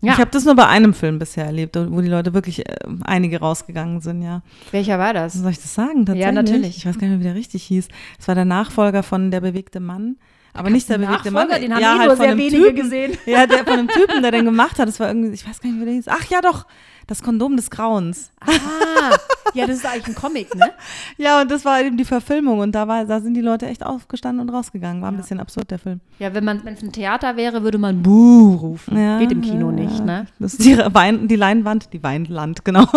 Ja. 0.00 0.14
Ich 0.14 0.18
habe 0.18 0.30
das 0.32 0.44
nur 0.44 0.56
bei 0.56 0.66
einem 0.66 0.94
Film 0.94 1.20
bisher 1.20 1.44
erlebt, 1.44 1.76
wo 1.76 2.00
die 2.00 2.08
Leute 2.08 2.34
wirklich 2.34 2.66
äh, 2.68 2.74
einige 3.04 3.38
rausgegangen 3.38 4.00
sind, 4.00 4.22
ja. 4.22 4.42
Welcher 4.72 4.98
war 4.98 5.14
das? 5.14 5.34
Soll 5.34 5.52
ich 5.52 5.60
das 5.60 5.74
sagen? 5.74 6.04
Tatsächlich? 6.04 6.34
natürlich. 6.34 6.76
Ich 6.78 6.86
weiß 6.86 6.98
gar 6.98 7.06
nicht 7.06 7.10
mehr, 7.10 7.20
wie 7.20 7.32
der 7.32 7.34
richtig 7.36 7.62
hieß. 7.64 7.86
Es 8.18 8.26
war 8.26 8.34
der 8.34 8.44
Nachfolger 8.44 9.04
von 9.04 9.30
Der 9.30 9.40
bewegte 9.40 9.78
Mann. 9.78 10.16
Aber 10.54 10.70
nicht 10.70 10.88
der 10.88 10.98
bewegte 10.98 11.30
Mann. 11.30 11.48
Den 11.48 11.74
haben 11.74 11.80
ja, 11.80 11.96
eh 11.96 11.98
halt 11.98 12.08
nur 12.08 12.16
von 12.16 12.24
sehr 12.24 12.30
einem 12.32 12.38
wenige 12.38 12.62
Typen. 12.62 12.76
gesehen. 12.76 13.18
Ja, 13.26 13.46
der 13.46 13.64
von 13.64 13.76
dem 13.78 13.88
Typen, 13.88 14.22
der 14.22 14.30
den 14.30 14.44
gemacht 14.44 14.78
hat. 14.78 14.86
Das 14.86 15.00
war 15.00 15.08
irgendwie, 15.08 15.32
ich 15.32 15.48
weiß 15.48 15.60
gar 15.60 15.70
nicht, 15.70 15.80
wie 15.80 15.84
der 15.84 15.94
hieß. 15.94 16.08
Ach 16.08 16.24
ja, 16.26 16.40
doch. 16.40 16.66
Das 17.06 17.22
Kondom 17.22 17.56
des 17.56 17.70
Grauens. 17.70 18.30
Ah, 18.40 19.16
ja, 19.54 19.66
das 19.66 19.78
ist 19.78 19.86
eigentlich 19.86 20.08
ein 20.08 20.14
Comic, 20.14 20.54
ne? 20.54 20.72
Ja, 21.18 21.40
und 21.40 21.50
das 21.50 21.64
war 21.64 21.80
eben 21.80 21.96
die 21.96 22.04
Verfilmung. 22.04 22.60
Und 22.60 22.72
da, 22.72 22.88
war, 22.88 23.04
da 23.04 23.20
sind 23.20 23.34
die 23.34 23.40
Leute 23.40 23.66
echt 23.66 23.84
aufgestanden 23.84 24.46
und 24.46 24.54
rausgegangen. 24.54 25.02
War 25.02 25.10
ein 25.10 25.16
bisschen 25.16 25.40
absurd, 25.40 25.70
der 25.70 25.78
Film. 25.78 26.00
Ja, 26.18 26.34
wenn 26.34 26.44
man, 26.44 26.64
wenn 26.64 26.74
es 26.74 26.82
ein 26.82 26.92
Theater 26.92 27.36
wäre, 27.36 27.62
würde 27.62 27.78
man 27.78 28.02
Buh 28.02 28.54
rufen. 28.54 28.96
Ja, 28.96 29.18
Geht 29.18 29.32
im 29.32 29.42
Kino 29.42 29.70
ja, 29.70 29.72
nicht, 29.72 30.04
ne? 30.04 30.26
Das 30.38 30.54
ist 30.54 30.64
die, 30.64 30.76
Wein, 30.76 31.28
die 31.28 31.36
Leinwand, 31.36 31.92
die 31.92 32.02
Weinland, 32.02 32.64
genau. 32.64 32.86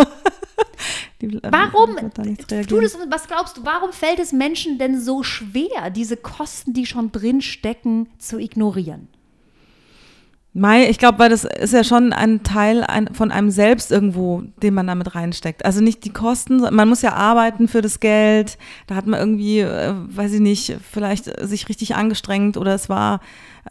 Die, 1.21 1.27
äh, 1.27 1.50
Warum, 1.50 1.95
tu 2.67 2.81
das, 2.81 2.97
was 3.09 3.27
glaubst 3.27 3.57
du, 3.57 3.65
warum 3.65 3.93
fällt 3.93 4.19
es 4.19 4.33
Menschen 4.33 4.77
denn 4.77 5.00
so 5.00 5.24
schwer, 5.24 5.89
diese 5.89 6.17
Kosten, 6.17 6.74
die 6.74 6.85
schon 6.85 7.12
drin 7.12 7.41
stecken, 7.41 8.09
zu 8.17 8.38
ignorieren? 8.38 9.07
Mai, 10.57 10.88
ich 10.89 11.00
glaube, 11.00 11.19
weil 11.19 11.27
das 11.27 11.43
ist 11.43 11.74
ja 11.74 11.83
schon 11.83 12.13
ein 12.13 12.41
Teil 12.43 12.85
ein, 12.85 13.13
von 13.13 13.29
einem 13.29 13.51
selbst 13.51 13.91
irgendwo, 13.91 14.41
den 14.63 14.74
man 14.74 14.88
damit 14.88 15.13
reinsteckt. 15.13 15.65
Also 15.65 15.81
nicht 15.81 16.05
die 16.05 16.13
Kosten, 16.13 16.62
man 16.74 16.88
muss 16.88 17.01
ja 17.01 17.12
arbeiten 17.12 17.67
für 17.67 17.81
das 17.81 18.00
Geld. 18.00 18.57
Da 18.88 18.95
hat 18.95 19.05
man 19.05 19.19
irgendwie, 19.19 19.59
äh, 19.59 19.93
weiß 19.93 20.31
ich 20.31 20.39
nicht, 20.39 20.77
vielleicht 20.89 21.25
sich 21.45 21.67
richtig 21.67 21.95
angestrengt 21.95 22.55
oder 22.55 22.74
es 22.74 22.88
war, 22.88 23.19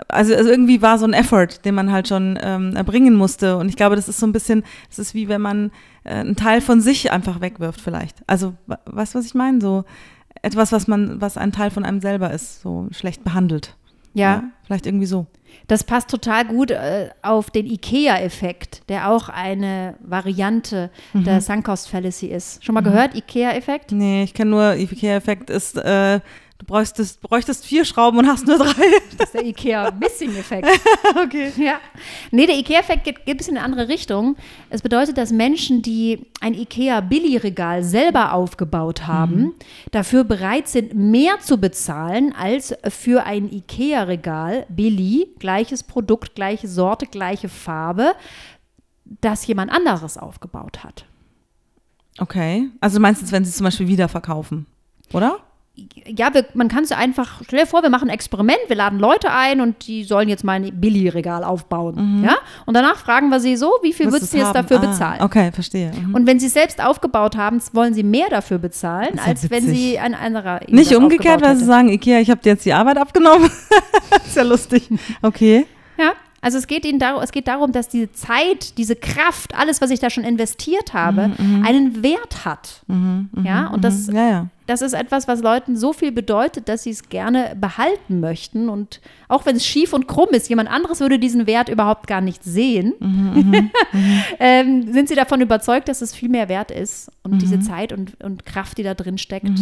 also, 0.09 0.35
also 0.35 0.51
irgendwie 0.51 0.83
war 0.83 0.99
so 0.99 1.07
ein 1.07 1.15
Effort, 1.15 1.65
den 1.65 1.75
man 1.75 1.91
halt 1.91 2.07
schon 2.07 2.39
ähm, 2.43 2.77
erbringen 2.77 3.15
musste. 3.15 3.57
Und 3.57 3.71
ich 3.71 3.77
glaube, 3.77 3.97
das 3.97 4.11
ist 4.11 4.21
so 4.21 4.27
ein 4.27 4.33
bisschen, 4.33 4.63
das 4.91 4.99
ist 4.99 5.15
wie 5.15 5.29
wenn 5.29 5.41
man 5.41 5.71
äh, 6.05 6.17
einen 6.17 6.37
Teil 6.37 6.61
von 6.61 6.83
sich 6.83 7.11
einfach 7.11 7.41
wegwirft 7.41 7.81
vielleicht. 7.81 8.19
Also, 8.27 8.53
weißt 8.67 9.15
du, 9.15 9.21
was 9.21 9.25
ich 9.25 9.35
meine? 9.35 9.59
So 9.63 9.85
etwas, 10.43 10.71
was 10.71 10.87
man, 10.87 11.19
was 11.19 11.39
ein 11.39 11.51
Teil 11.51 11.71
von 11.71 11.87
einem 11.87 12.03
selber 12.03 12.31
ist, 12.31 12.61
so 12.61 12.89
schlecht 12.91 13.25
behandelt. 13.25 13.75
Ja. 14.15 14.33
ja 14.35 14.43
vielleicht 14.67 14.87
irgendwie 14.87 15.07
so. 15.07 15.27
Das 15.69 15.85
passt 15.85 16.11
total 16.11 16.45
gut 16.47 16.71
äh, 16.73 17.11
auf 17.23 17.51
den 17.51 17.67
IKEA-Effekt, 17.67 18.83
der 18.89 19.11
auch 19.11 19.29
eine 19.29 19.95
Variante 20.01 20.91
Mhm. 21.13 21.25
der 21.25 21.41
Sunkost-Fallacy 21.41 22.27
ist. 22.27 22.65
Schon 22.65 22.75
mal 22.75 22.81
gehört, 22.83 23.15
IKEA-Effekt? 23.15 23.93
Nee, 23.93 24.25
ich 24.25 24.35
kenne 24.35 24.51
nur, 24.51 24.75
IKEA-Effekt 24.75 25.51
ist, 25.51 25.77
äh, 25.77 26.21
du 26.59 26.67
bräuchtest, 26.67 27.21
bräuchtest 27.21 27.65
vier 27.67 27.85
Schrauben 27.85 28.19
und 28.19 28.27
hast 28.27 28.47
nur 28.47 28.59
drei. 28.59 28.73
Das 29.19 29.29
ist 29.29 29.35
der 29.35 29.45
IKEA-Missing-Effekt. 29.45 30.69
okay. 31.25 31.53
Ja. 31.57 31.81
Nee, 32.31 32.47
der 32.47 32.57
IKEA-Effekt 32.57 33.05
geht, 33.05 33.25
geht 33.25 33.35
ein 33.35 33.37
bisschen 33.37 33.55
in 33.55 33.59
eine 33.59 33.65
andere 33.65 33.89
Richtung. 33.89 34.37
Es 34.71 34.83
bedeutet, 34.83 35.19
dass 35.19 35.33
Menschen, 35.33 35.83
die 35.83 36.27
ein 36.41 36.55
IKEA-Billigregal 36.55 37.83
selber 37.83 38.33
aufgebaut 38.33 39.07
haben, 39.07 39.55
dafür 39.91 40.25
bereit 40.25 40.69
sind, 40.69 40.95
mehr 40.95 41.41
zu 41.41 41.59
bezahlen 41.59 42.33
als 42.33 42.75
für 42.89 43.25
ein 43.25 43.53
IKEA-Regal, 43.53 44.67
Billy, 44.69 45.29
gleiches 45.39 45.83
Produkt, 45.83 46.35
gleiche 46.35 46.69
Sorte, 46.69 47.07
gleiche 47.07 47.49
Farbe, 47.49 48.15
das 49.05 49.47
jemand 49.47 49.71
anderes 49.71 50.17
aufgebaut 50.17 50.85
hat. 50.85 51.05
Okay. 52.19 52.71
Also 52.81 52.99
du 52.99 53.03
meinst 53.03 53.33
wenn 53.33 53.45
sie 53.45 53.51
es 53.51 53.57
zum 53.57 53.65
Beispiel 53.65 53.89
wieder 53.89 54.09
verkaufen, 54.09 54.67
oder? 55.13 55.39
Ja, 56.07 56.33
wir, 56.33 56.45
man 56.55 56.69
kann 56.69 56.85
es 56.85 56.93
einfach, 56.93 57.43
stell 57.45 57.59
dir 57.59 57.67
vor, 57.67 57.83
wir 57.83 57.91
machen 57.91 58.09
ein 58.09 58.15
Experiment, 58.15 58.59
wir 58.69 58.77
laden 58.77 59.01
Leute 59.01 59.33
ein 59.33 59.61
und 59.61 59.89
die 59.89 60.05
sollen 60.05 60.29
jetzt 60.29 60.45
mal 60.45 60.53
ein 60.53 60.81
Billy-Regal 60.81 61.43
aufbauen. 61.43 62.23
Ja? 62.25 62.37
Und 62.65 62.75
danach 62.75 62.97
fragen 62.97 63.29
wir 63.31 63.41
sie 63.41 63.57
so, 63.57 63.73
wie 63.83 63.93
viel 63.93 64.13
würdest 64.13 64.33
du 64.33 64.39
jetzt 64.39 64.55
dafür 64.55 64.77
ah, 64.79 64.87
bezahlen? 64.87 65.23
Okay, 65.23 65.51
verstehe. 65.51 65.91
Mhm. 65.91 66.15
Und 66.15 66.27
wenn 66.29 66.39
sie 66.39 66.47
es 66.47 66.53
selbst 66.53 66.81
aufgebaut 66.81 67.37
haben, 67.37 67.61
wollen 67.73 67.93
sie 67.93 68.05
mehr 68.05 68.29
dafür 68.31 68.59
bezahlen, 68.59 69.17
ja 69.17 69.23
als 69.25 69.51
wenn 69.51 69.65
witzig. 69.65 69.79
sie 69.79 69.99
ein 69.99 70.15
anderer 70.15 70.61
Nicht 70.69 70.95
umgekehrt, 70.95 71.43
weil 71.43 71.57
sie 71.57 71.65
sagen, 71.65 71.89
Ikea, 71.89 72.21
ich 72.21 72.31
habe 72.31 72.41
dir 72.41 72.51
jetzt 72.51 72.65
die 72.65 72.73
Arbeit 72.73 72.97
abgenommen. 72.97 73.51
ist 74.27 74.37
ja 74.37 74.45
lustig. 74.45 74.89
Okay. 75.23 75.67
Ja, 75.99 76.13
also 76.41 76.59
es 76.59 76.67
geht 76.67 76.85
ihnen 76.85 76.99
darum, 76.99 77.23
es 77.23 77.33
geht 77.33 77.49
darum, 77.49 77.73
dass 77.73 77.89
diese 77.89 78.13
Zeit, 78.13 78.77
diese 78.79 78.97
Kraft, 78.97 79.57
alles, 79.59 79.81
was 79.81 79.91
ich 79.91 79.99
da 79.99 80.11
schon 80.11 80.25
investiert 80.25 80.93
habe, 80.93 81.33
Mhm, 81.39 81.65
einen 81.67 82.03
Wert 82.03 82.45
hat. 82.45 82.83
ja, 83.43 83.69
und 83.69 83.83
das, 83.83 84.09
Ja, 84.09 84.29
ja. 84.29 84.47
Das 84.67 84.81
ist 84.81 84.95
etwas, 84.95 85.29
was 85.29 85.43
Leuten 85.43 85.77
so 85.77 85.93
viel 85.93 86.11
bedeutet, 86.11 86.69
dass 86.71 86.85
sie 86.85 86.91
es 86.91 87.09
gerne 87.11 87.55
behalten 87.61 88.21
möchten. 88.21 88.69
Und 88.71 89.01
auch 89.29 89.45
wenn 89.45 89.57
es 89.57 89.67
schief 89.67 89.93
und 89.93 90.09
krumm 90.09 90.31
ist, 90.31 90.49
jemand 90.49 90.71
anderes 90.71 91.01
würde 91.01 91.19
diesen 91.19 91.47
Wert 91.47 91.69
überhaupt 91.69 92.07
gar 92.07 92.21
nicht 92.21 92.43
sehen, 92.45 92.95
Mhm, 92.99 93.71
ähm, 94.39 94.93
sind 94.93 95.09
sie 95.09 95.15
davon 95.15 95.41
überzeugt, 95.41 95.89
dass 95.89 96.03
es 96.03 96.15
viel 96.15 96.29
mehr 96.29 96.49
wert 96.49 96.71
ist. 96.71 97.11
Und 97.23 97.33
Mhm. 97.35 97.39
diese 97.39 97.61
Zeit 97.61 97.93
und, 97.93 98.23
und 98.23 98.45
Kraft, 98.47 98.79
die 98.79 98.83
da 98.83 98.95
drin 98.95 99.19
steckt, 99.19 99.59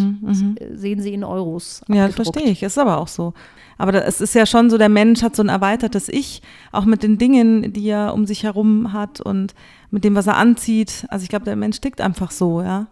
sehen 0.75 1.01
sie 1.01 1.13
in 1.15 1.25
Euros. 1.25 1.83
Ja, 1.89 2.07
das 2.07 2.15
verstehe 2.17 2.45
ich. 2.51 2.63
Ist 2.63 2.79
aber 2.79 2.99
auch 2.99 3.09
so. 3.09 3.35
Aber 3.79 4.05
es 4.05 4.21
ist 4.21 4.35
ja 4.35 4.47
schon 4.47 4.71
so, 4.71 4.79
der 4.79 4.89
Mensch 4.89 5.23
hat 5.23 5.35
so 5.35 5.43
ein 5.43 5.49
erweitertes 5.49 6.09
Ich, 6.09 6.43
auch 6.71 6.85
mit 6.85 7.03
den 7.03 7.19
Dingen, 7.19 7.73
die 7.73 7.89
er 7.89 8.15
um 8.15 8.27
sich 8.27 8.45
herum 8.45 8.93
hat 8.93 9.21
und 9.21 9.55
mit 9.91 10.05
dem, 10.05 10.15
was 10.15 10.27
er 10.27 10.37
anzieht. 10.37 11.07
Also 11.09 11.25
ich 11.25 11.29
glaube, 11.29 11.45
der 11.45 11.57
Mensch 11.57 11.81
tickt 11.81 12.01
einfach 12.01 12.31
so, 12.31 12.63
ja. 12.63 12.87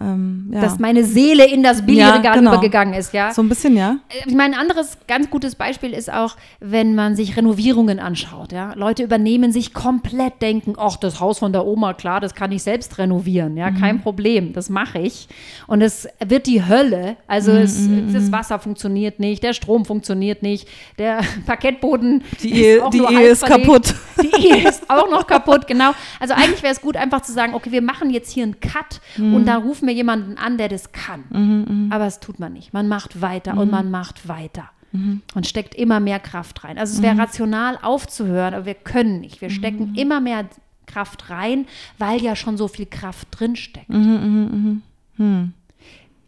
Ähm, 0.00 0.50
ja. 0.52 0.60
Dass 0.62 0.78
meine 0.78 1.04
Seele 1.04 1.46
in 1.46 1.62
das 1.62 1.84
Billigregal 1.84 2.24
Ja, 2.24 2.34
genau. 2.34 2.52
übergegangen 2.52 2.94
ist, 2.94 3.12
ja. 3.12 3.32
so 3.34 3.42
ein 3.42 3.48
bisschen, 3.48 3.76
ja. 3.76 3.96
Ich 4.26 4.34
meine, 4.34 4.54
ein 4.54 4.60
anderes 4.60 4.96
ganz 5.06 5.28
gutes 5.30 5.54
Beispiel 5.56 5.92
ist 5.92 6.10
auch, 6.12 6.36
wenn 6.60 6.94
man 6.94 7.16
sich 7.16 7.36
Renovierungen 7.36 7.98
anschaut. 8.00 8.52
Ja? 8.52 8.72
Leute 8.74 9.02
übernehmen 9.02 9.52
sich 9.52 9.74
komplett, 9.74 10.40
denken, 10.40 10.74
ach, 10.78 10.96
das 10.96 11.20
Haus 11.20 11.38
von 11.40 11.52
der 11.52 11.66
Oma, 11.66 11.92
klar, 11.94 12.20
das 12.20 12.34
kann 12.34 12.50
ich 12.52 12.62
selbst 12.62 12.96
renovieren. 12.98 13.56
Ja, 13.58 13.70
kein 13.72 14.00
Problem, 14.00 14.52
das 14.54 14.70
mache 14.70 15.00
ich. 15.00 15.28
Und 15.66 15.82
es 15.82 16.08
wird 16.24 16.46
die 16.46 16.64
Hölle. 16.64 17.16
Also 17.26 17.52
es, 17.52 17.86
das 18.12 18.32
Wasser 18.32 18.58
funktioniert 18.58 19.20
nicht, 19.20 19.42
der 19.42 19.52
Strom 19.52 19.84
funktioniert 19.84 20.42
nicht, 20.42 20.66
der 20.98 21.20
Parkettboden 21.46 22.22
Die 22.42 22.50
ist 22.52 22.56
Ehe, 22.56 22.84
auch 22.84 22.90
die 22.90 22.98
Ehe 23.00 23.28
ist 23.28 23.44
kaputt. 23.44 23.94
Die 24.22 24.48
Ehe 24.48 24.68
ist 24.68 24.88
auch 24.88 25.10
noch 25.10 25.26
kaputt, 25.26 25.66
genau. 25.66 25.90
Also 26.18 26.32
eigentlich 26.34 26.62
wäre 26.62 26.72
es 26.72 26.80
gut, 26.80 26.96
einfach 26.96 27.20
zu 27.20 27.32
sagen, 27.32 27.52
okay, 27.54 27.70
wir 27.70 27.82
machen 27.82 28.08
jetzt 28.10 28.30
hier 28.32 28.44
einen 28.44 28.60
Cut 28.60 29.00
Mhm. 29.16 29.34
und 29.34 29.46
da 29.46 29.56
rufen 29.56 29.79
wir 29.86 29.94
jemanden 29.94 30.36
an, 30.38 30.58
der 30.58 30.68
das 30.68 30.92
kann. 30.92 31.88
Aber 31.92 32.06
es 32.06 32.20
tut 32.20 32.38
man 32.38 32.52
nicht. 32.52 32.72
Man 32.72 32.88
macht 32.88 33.20
weiter 33.20 33.54
Mhm. 33.54 33.58
und 33.58 33.70
man 33.70 33.90
macht 33.90 34.28
weiter. 34.28 34.70
Und 34.92 35.46
steckt 35.46 35.74
immer 35.76 36.00
mehr 36.00 36.18
Kraft 36.18 36.64
rein. 36.64 36.76
Also 36.76 36.94
es 36.96 37.02
wäre 37.02 37.14
Mhm. 37.14 37.20
rational 37.20 37.78
aufzuhören, 37.80 38.54
aber 38.54 38.66
wir 38.66 38.74
können 38.74 39.20
nicht. 39.20 39.40
Wir 39.40 39.50
stecken 39.50 39.94
immer 39.94 40.20
mehr 40.20 40.46
Kraft 40.86 41.30
rein, 41.30 41.66
weil 41.98 42.20
ja 42.20 42.34
schon 42.34 42.56
so 42.56 42.66
viel 42.66 42.86
Kraft 42.86 43.28
drin 43.30 43.54
steckt. 43.54 43.88
Mhm, 43.88 44.82
Hm. 45.16 45.52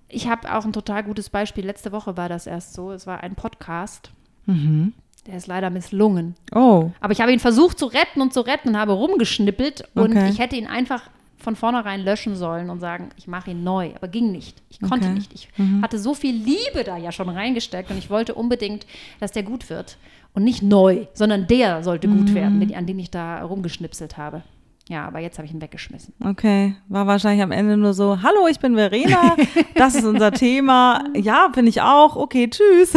Ich 0.08 0.28
habe 0.28 0.54
auch 0.54 0.64
ein 0.64 0.72
total 0.72 1.02
gutes 1.02 1.30
Beispiel. 1.30 1.64
Letzte 1.64 1.90
Woche 1.90 2.16
war 2.16 2.28
das 2.28 2.46
erst 2.46 2.74
so. 2.74 2.92
Es 2.92 3.06
war 3.06 3.22
ein 3.22 3.34
Podcast. 3.34 4.10
Der 4.46 5.36
ist 5.36 5.46
leider 5.46 5.70
misslungen. 5.70 6.34
Oh, 6.54 6.90
Aber 7.00 7.12
ich 7.12 7.20
habe 7.20 7.32
ihn 7.32 7.38
versucht 7.40 7.78
zu 7.78 7.86
retten 7.86 8.20
und 8.20 8.32
zu 8.34 8.40
retten 8.42 8.70
und 8.70 8.76
habe 8.76 8.92
rumgeschnippelt 8.92 9.84
und 9.94 10.10
Okay. 10.16 10.28
ich 10.30 10.38
hätte 10.38 10.56
ihn 10.56 10.66
einfach 10.66 11.02
von 11.42 11.56
vornherein 11.56 12.00
löschen 12.02 12.36
sollen 12.36 12.70
und 12.70 12.80
sagen, 12.80 13.10
ich 13.16 13.26
mache 13.26 13.50
ihn 13.50 13.62
neu. 13.64 13.90
Aber 13.96 14.08
ging 14.08 14.32
nicht. 14.32 14.62
Ich 14.70 14.80
konnte 14.80 15.06
Okay. 15.08 15.14
nicht. 15.14 15.32
Ich 15.34 15.48
hatte 15.82 15.98
so 15.98 16.14
viel 16.14 16.34
Liebe 16.34 16.84
da 16.84 16.96
ja 16.96 17.12
schon 17.12 17.28
reingesteckt 17.28 17.90
und 17.90 17.98
ich 17.98 18.08
wollte 18.10 18.34
unbedingt, 18.34 18.86
dass 19.20 19.32
der 19.32 19.42
gut 19.42 19.68
wird. 19.70 19.98
Und 20.34 20.44
nicht 20.44 20.62
neu, 20.62 21.06
sondern 21.12 21.46
der 21.46 21.82
sollte 21.82 22.08
gut 22.08 22.32
werden, 22.34 22.58
mit, 22.58 22.74
an 22.74 22.86
dem 22.86 22.98
ich 22.98 23.10
da 23.10 23.42
rumgeschnipselt 23.44 24.16
habe. 24.16 24.42
Ja, 24.88 25.06
aber 25.06 25.20
jetzt 25.20 25.38
habe 25.38 25.46
ich 25.46 25.52
ihn 25.54 25.60
weggeschmissen. 25.60 26.12
okay. 26.24 26.74
War 26.88 27.06
wahrscheinlich 27.06 27.42
am 27.42 27.52
Ende 27.52 27.76
nur 27.76 27.94
so, 27.94 28.20
hallo, 28.22 28.48
ich 28.50 28.58
bin 28.58 28.74
Verena, 28.74 29.36
das 29.74 29.94
ist 29.94 30.04
unser 30.04 30.32
Thema. 30.32 31.04
Ja, 31.14 31.50
finde 31.54 31.68
ich 31.68 31.80
auch. 31.82 32.16
Okay, 32.16 32.48
tschüss. 32.50 32.92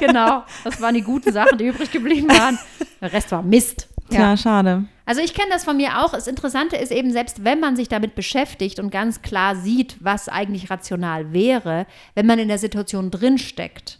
Genau, 0.00 0.42
das 0.64 0.80
waren 0.80 0.94
die 0.94 1.02
guten 1.02 1.32
Sachen, 1.32 1.58
die 1.58 1.66
übrig 1.66 1.90
geblieben 1.92 2.28
waren. 2.28 2.58
Der 3.00 3.12
Rest 3.12 3.30
war 3.32 3.42
Mist. 3.42 3.88
Tja, 4.10 4.36
schade. 4.36 4.84
Also 5.04 5.20
ich 5.20 5.34
kenne 5.34 5.48
das 5.50 5.64
von 5.64 5.76
mir 5.76 6.04
auch. 6.04 6.12
Das 6.12 6.26
Interessante 6.26 6.76
ist 6.76 6.92
eben, 6.92 7.10
selbst 7.12 7.44
wenn 7.44 7.60
man 7.60 7.76
sich 7.76 7.88
damit 7.88 8.14
beschäftigt 8.14 8.78
und 8.80 8.90
ganz 8.90 9.22
klar 9.22 9.56
sieht, 9.56 9.96
was 10.00 10.28
eigentlich 10.28 10.70
rational 10.70 11.32
wäre, 11.32 11.86
wenn 12.14 12.26
man 12.26 12.38
in 12.38 12.48
der 12.48 12.58
Situation 12.58 13.10
drinsteckt, 13.10 13.98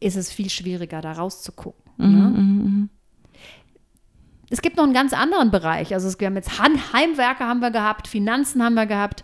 ist 0.00 0.16
es 0.16 0.32
viel 0.32 0.48
schwieriger, 0.50 1.00
da 1.00 1.12
rauszugucken. 1.12 1.82
ne? 1.98 2.88
Es 4.52 4.62
gibt 4.62 4.76
noch 4.76 4.84
einen 4.84 4.94
ganz 4.94 5.12
anderen 5.12 5.50
Bereich. 5.50 5.94
Also 5.94 6.08
es, 6.08 6.18
wir 6.18 6.26
haben 6.26 6.34
jetzt 6.36 6.58
Han- 6.58 6.92
Heimwerke 6.92 7.44
haben 7.44 7.60
wir 7.60 7.70
gehabt, 7.70 8.08
Finanzen 8.08 8.64
haben 8.64 8.74
wir 8.74 8.86
gehabt, 8.86 9.22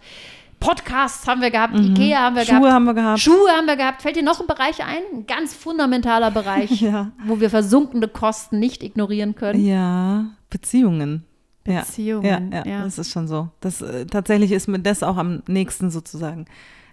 Podcasts 0.67 1.27
haben 1.29 1.41
wir 1.41 1.51
gehabt, 1.51 1.75
Ikea 1.79 2.19
haben 2.19 2.37
wir 2.37 2.45
Schuhe 2.45 2.59
gehabt. 2.61 2.73
haben 2.73 2.85
wir 2.85 2.95
gehabt. 2.95 3.21
Schuhe 3.21 3.51
haben 3.51 3.67
wir 3.67 3.77
gehabt. 3.77 4.03
Fällt 4.03 4.17
dir 4.17 4.23
noch 4.23 4.41
ein 4.41 4.47
Bereich 4.47 4.83
ein? 4.85 5.03
Ein 5.15 5.27
ganz 5.27 5.55
fundamentaler 5.55 6.31
Bereich, 6.31 6.81
Ja. 6.81 7.13
wo 7.27 7.41
wir 7.41 7.51
versunkene 7.51 8.09
Kosten 8.09 8.59
nicht 8.59 8.83
ignorieren 8.83 9.35
können. 9.35 9.65
Ja, 9.65 10.27
Beziehungen. 10.51 11.25
Beziehungen, 11.65 12.53
Ja, 12.53 12.59
ja, 12.65 12.67
ja. 12.67 12.83
das 12.85 12.99
ist 12.99 13.11
schon 13.13 13.27
so. 13.29 13.49
Das, 13.61 13.81
äh, 13.83 14.07
tatsächlich 14.07 14.53
ist 14.53 14.69
mir 14.69 14.79
das 14.79 15.03
auch 15.03 15.17
am 15.17 15.43
nächsten 15.49 15.91
sozusagen, 15.91 16.47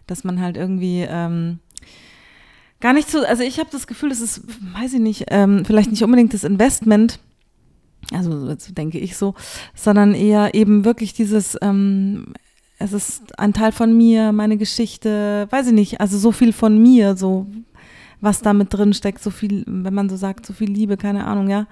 dass 0.07 0.23
man 0.23 0.41
halt 0.41 0.57
irgendwie 0.57 1.05
ähm, 1.07 1.59
gar 2.79 2.93
nicht 2.93 3.09
so, 3.09 3.23
also 3.23 3.43
ich 3.43 3.59
habe 3.59 3.69
das 3.71 3.87
Gefühl, 3.87 4.09
das 4.09 4.19
ist, 4.21 4.41
weiß 4.75 4.93
ich 4.93 4.99
nicht, 4.99 5.25
ähm, 5.29 5.63
vielleicht 5.65 5.91
nicht 5.91 6.03
unbedingt 6.03 6.33
das 6.33 6.43
Investment, 6.43 7.19
also 8.11 8.55
denke 8.71 8.97
ich 8.99 9.15
so, 9.15 9.33
sondern 9.75 10.13
eher 10.13 10.53
eben 10.55 10.85
wirklich 10.85 11.13
dieses, 11.13 11.57
ähm, 11.61 12.33
es 12.83 12.93
ist 12.93 13.39
ein 13.39 13.53
Teil 13.53 13.71
von 13.71 13.95
mir, 13.95 14.31
meine 14.31 14.57
Geschichte, 14.57 15.47
weiß 15.49 15.67
ich 15.67 15.73
nicht, 15.73 16.01
also 16.01 16.17
so 16.17 16.31
viel 16.31 16.51
von 16.51 16.81
mir, 16.81 17.15
so 17.15 17.47
was 18.19 18.41
da 18.41 18.53
mit 18.53 18.73
drin 18.73 18.93
steckt, 18.93 19.21
so 19.21 19.29
viel, 19.29 19.63
wenn 19.67 19.93
man 19.93 20.09
so 20.09 20.15
sagt, 20.15 20.45
so 20.45 20.53
viel 20.53 20.69
Liebe, 20.69 20.97
keine 20.97 21.25
Ahnung, 21.25 21.49
ja. 21.49 21.67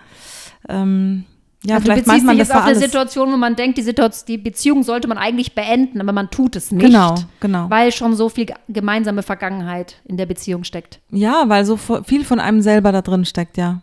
Ähm, 0.67 1.25
ja, 1.63 1.75
also 1.75 1.85
vielleicht 1.85 2.07
du 2.07 2.11
beziehst 2.11 2.25
man 2.25 2.35
dich 2.35 2.39
das 2.39 2.47
jetzt 2.47 2.55
auf 2.55 2.61
war 2.61 2.67
eine 2.67 2.77
alles. 2.77 2.83
Situation, 2.83 3.31
wo 3.31 3.37
man 3.37 3.55
denkt, 3.55 3.77
die, 3.77 3.83
Situation, 3.83 4.25
die 4.27 4.37
Beziehung 4.37 4.83
sollte 4.83 5.07
man 5.07 5.17
eigentlich 5.17 5.53
beenden, 5.53 6.01
aber 6.01 6.11
man 6.11 6.29
tut 6.29 6.55
es 6.55 6.71
nicht. 6.71 6.85
Genau, 6.85 7.15
genau. 7.39 7.69
Weil 7.69 7.91
schon 7.91 8.15
so 8.15 8.29
viel 8.29 8.47
gemeinsame 8.67 9.21
Vergangenheit 9.21 10.01
in 10.05 10.17
der 10.17 10.25
Beziehung 10.25 10.63
steckt. 10.63 10.99
Ja, 11.11 11.43
weil 11.47 11.65
so 11.65 11.77
viel 11.77 12.25
von 12.25 12.39
einem 12.39 12.61
selber 12.61 12.91
da 12.91 13.01
drin 13.01 13.25
steckt, 13.25 13.57
ja. 13.57 13.81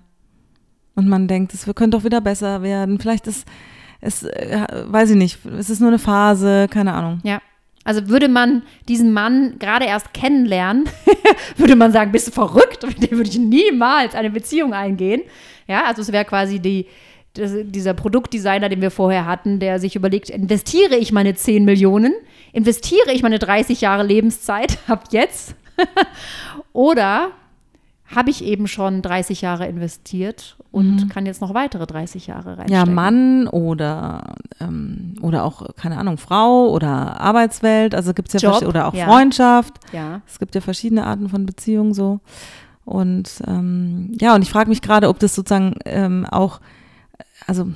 Und 0.95 1.09
man 1.09 1.29
denkt, 1.29 1.55
es 1.55 1.65
könnte 1.65 1.97
doch 1.97 2.05
wieder 2.05 2.21
besser 2.21 2.63
werden. 2.63 2.99
Vielleicht 2.99 3.29
ist 3.29 3.47
es, 4.01 4.23
äh, 4.23 4.67
weiß 4.87 5.11
ich 5.11 5.17
nicht, 5.17 5.39
es 5.59 5.71
ist 5.71 5.81
nur 5.81 5.89
eine 5.89 5.99
Phase, 5.99 6.67
keine 6.71 6.93
Ahnung. 6.95 7.21
Ja. 7.25 7.41
Also 7.85 8.09
würde 8.09 8.29
man 8.29 8.63
diesen 8.87 9.13
Mann 9.13 9.59
gerade 9.59 9.87
erst 9.87 10.13
kennenlernen, 10.13 10.89
würde 11.57 11.75
man 11.75 11.91
sagen, 11.91 12.13
bist 12.13 12.29
du 12.29 12.33
verrückt? 12.33 12.87
Mit 12.87 13.03
dem 13.03 13.17
würde 13.17 13.31
ich 13.31 13.39
niemals 13.39 14.15
eine 14.15 14.31
Beziehung 14.31 14.75
eingehen. 14.75 15.23
Ja, 15.67 15.85
also 15.87 16.03
es 16.03 16.13
wäre 16.13 16.27
quasi 16.27 16.61
die, 16.61 16.87
das, 17.35 17.53
dieser 17.63 17.95
Produktdesigner, 17.95 18.69
den 18.69 18.83
wir 18.83 18.91
vorher 18.91 19.25
hatten, 19.27 19.59
der 19.59 19.81
sich 19.81 19.97
überlegt, 19.97 20.29
investiere 20.29 20.97
ich 20.97 21.13
meine 21.13 21.35
10 21.35 21.65
Millionen, 21.65 22.13
investiere 22.53 23.13
ich 23.13 23.23
meine 23.23 23.39
30 23.39 23.81
Jahre 23.81 24.05
Lebenszeit 24.05 24.79
ab 24.87 25.05
jetzt 25.11 25.55
oder 26.73 27.31
habe 28.15 28.31
ich 28.31 28.43
eben 28.43 28.67
schon 28.67 29.03
30 29.03 29.43
Jahre 29.43 29.67
investiert 29.67 30.57
und 30.71 31.05
mhm. 31.05 31.09
kann 31.09 31.27
jetzt 31.27 31.41
noch 31.41 31.55
weitere 31.55 31.87
30 31.87 32.27
Jahre 32.27 32.59
reinstecken. 32.59 32.75
Ja, 32.75 32.87
Mann 32.87 33.47
oder, 33.49 34.35
ähm, 34.61 35.15
oder 35.21 35.45
auch, 35.45 35.75
keine 35.77 35.99
Ahnung, 35.99 36.17
Frau 36.17 36.69
oder 36.71 37.21
Arbeitswelt, 37.21 37.95
also 37.95 38.15
gibt 38.15 38.35
es 38.35 38.41
ja 38.41 38.51
Job, 38.51 38.67
oder 38.67 38.89
auch 38.89 38.95
ja. 38.95 39.07
Freundschaft. 39.07 39.75
Ja. 39.93 40.23
Es 40.27 40.39
gibt 40.39 40.55
ja 40.55 40.61
verschiedene 40.61 41.05
Arten 41.05 41.29
von 41.29 41.45
Beziehungen 41.45 41.93
so. 41.93 42.21
Und 42.85 43.43
ähm, 43.47 44.17
ja, 44.19 44.35
und 44.35 44.41
ich 44.41 44.51
frage 44.51 44.71
mich 44.71 44.81
gerade, 44.81 45.09
ob 45.09 45.19
das 45.19 45.35
sozusagen 45.35 45.75
ähm, 45.85 46.25
auch, 46.31 46.61
also 47.47 47.69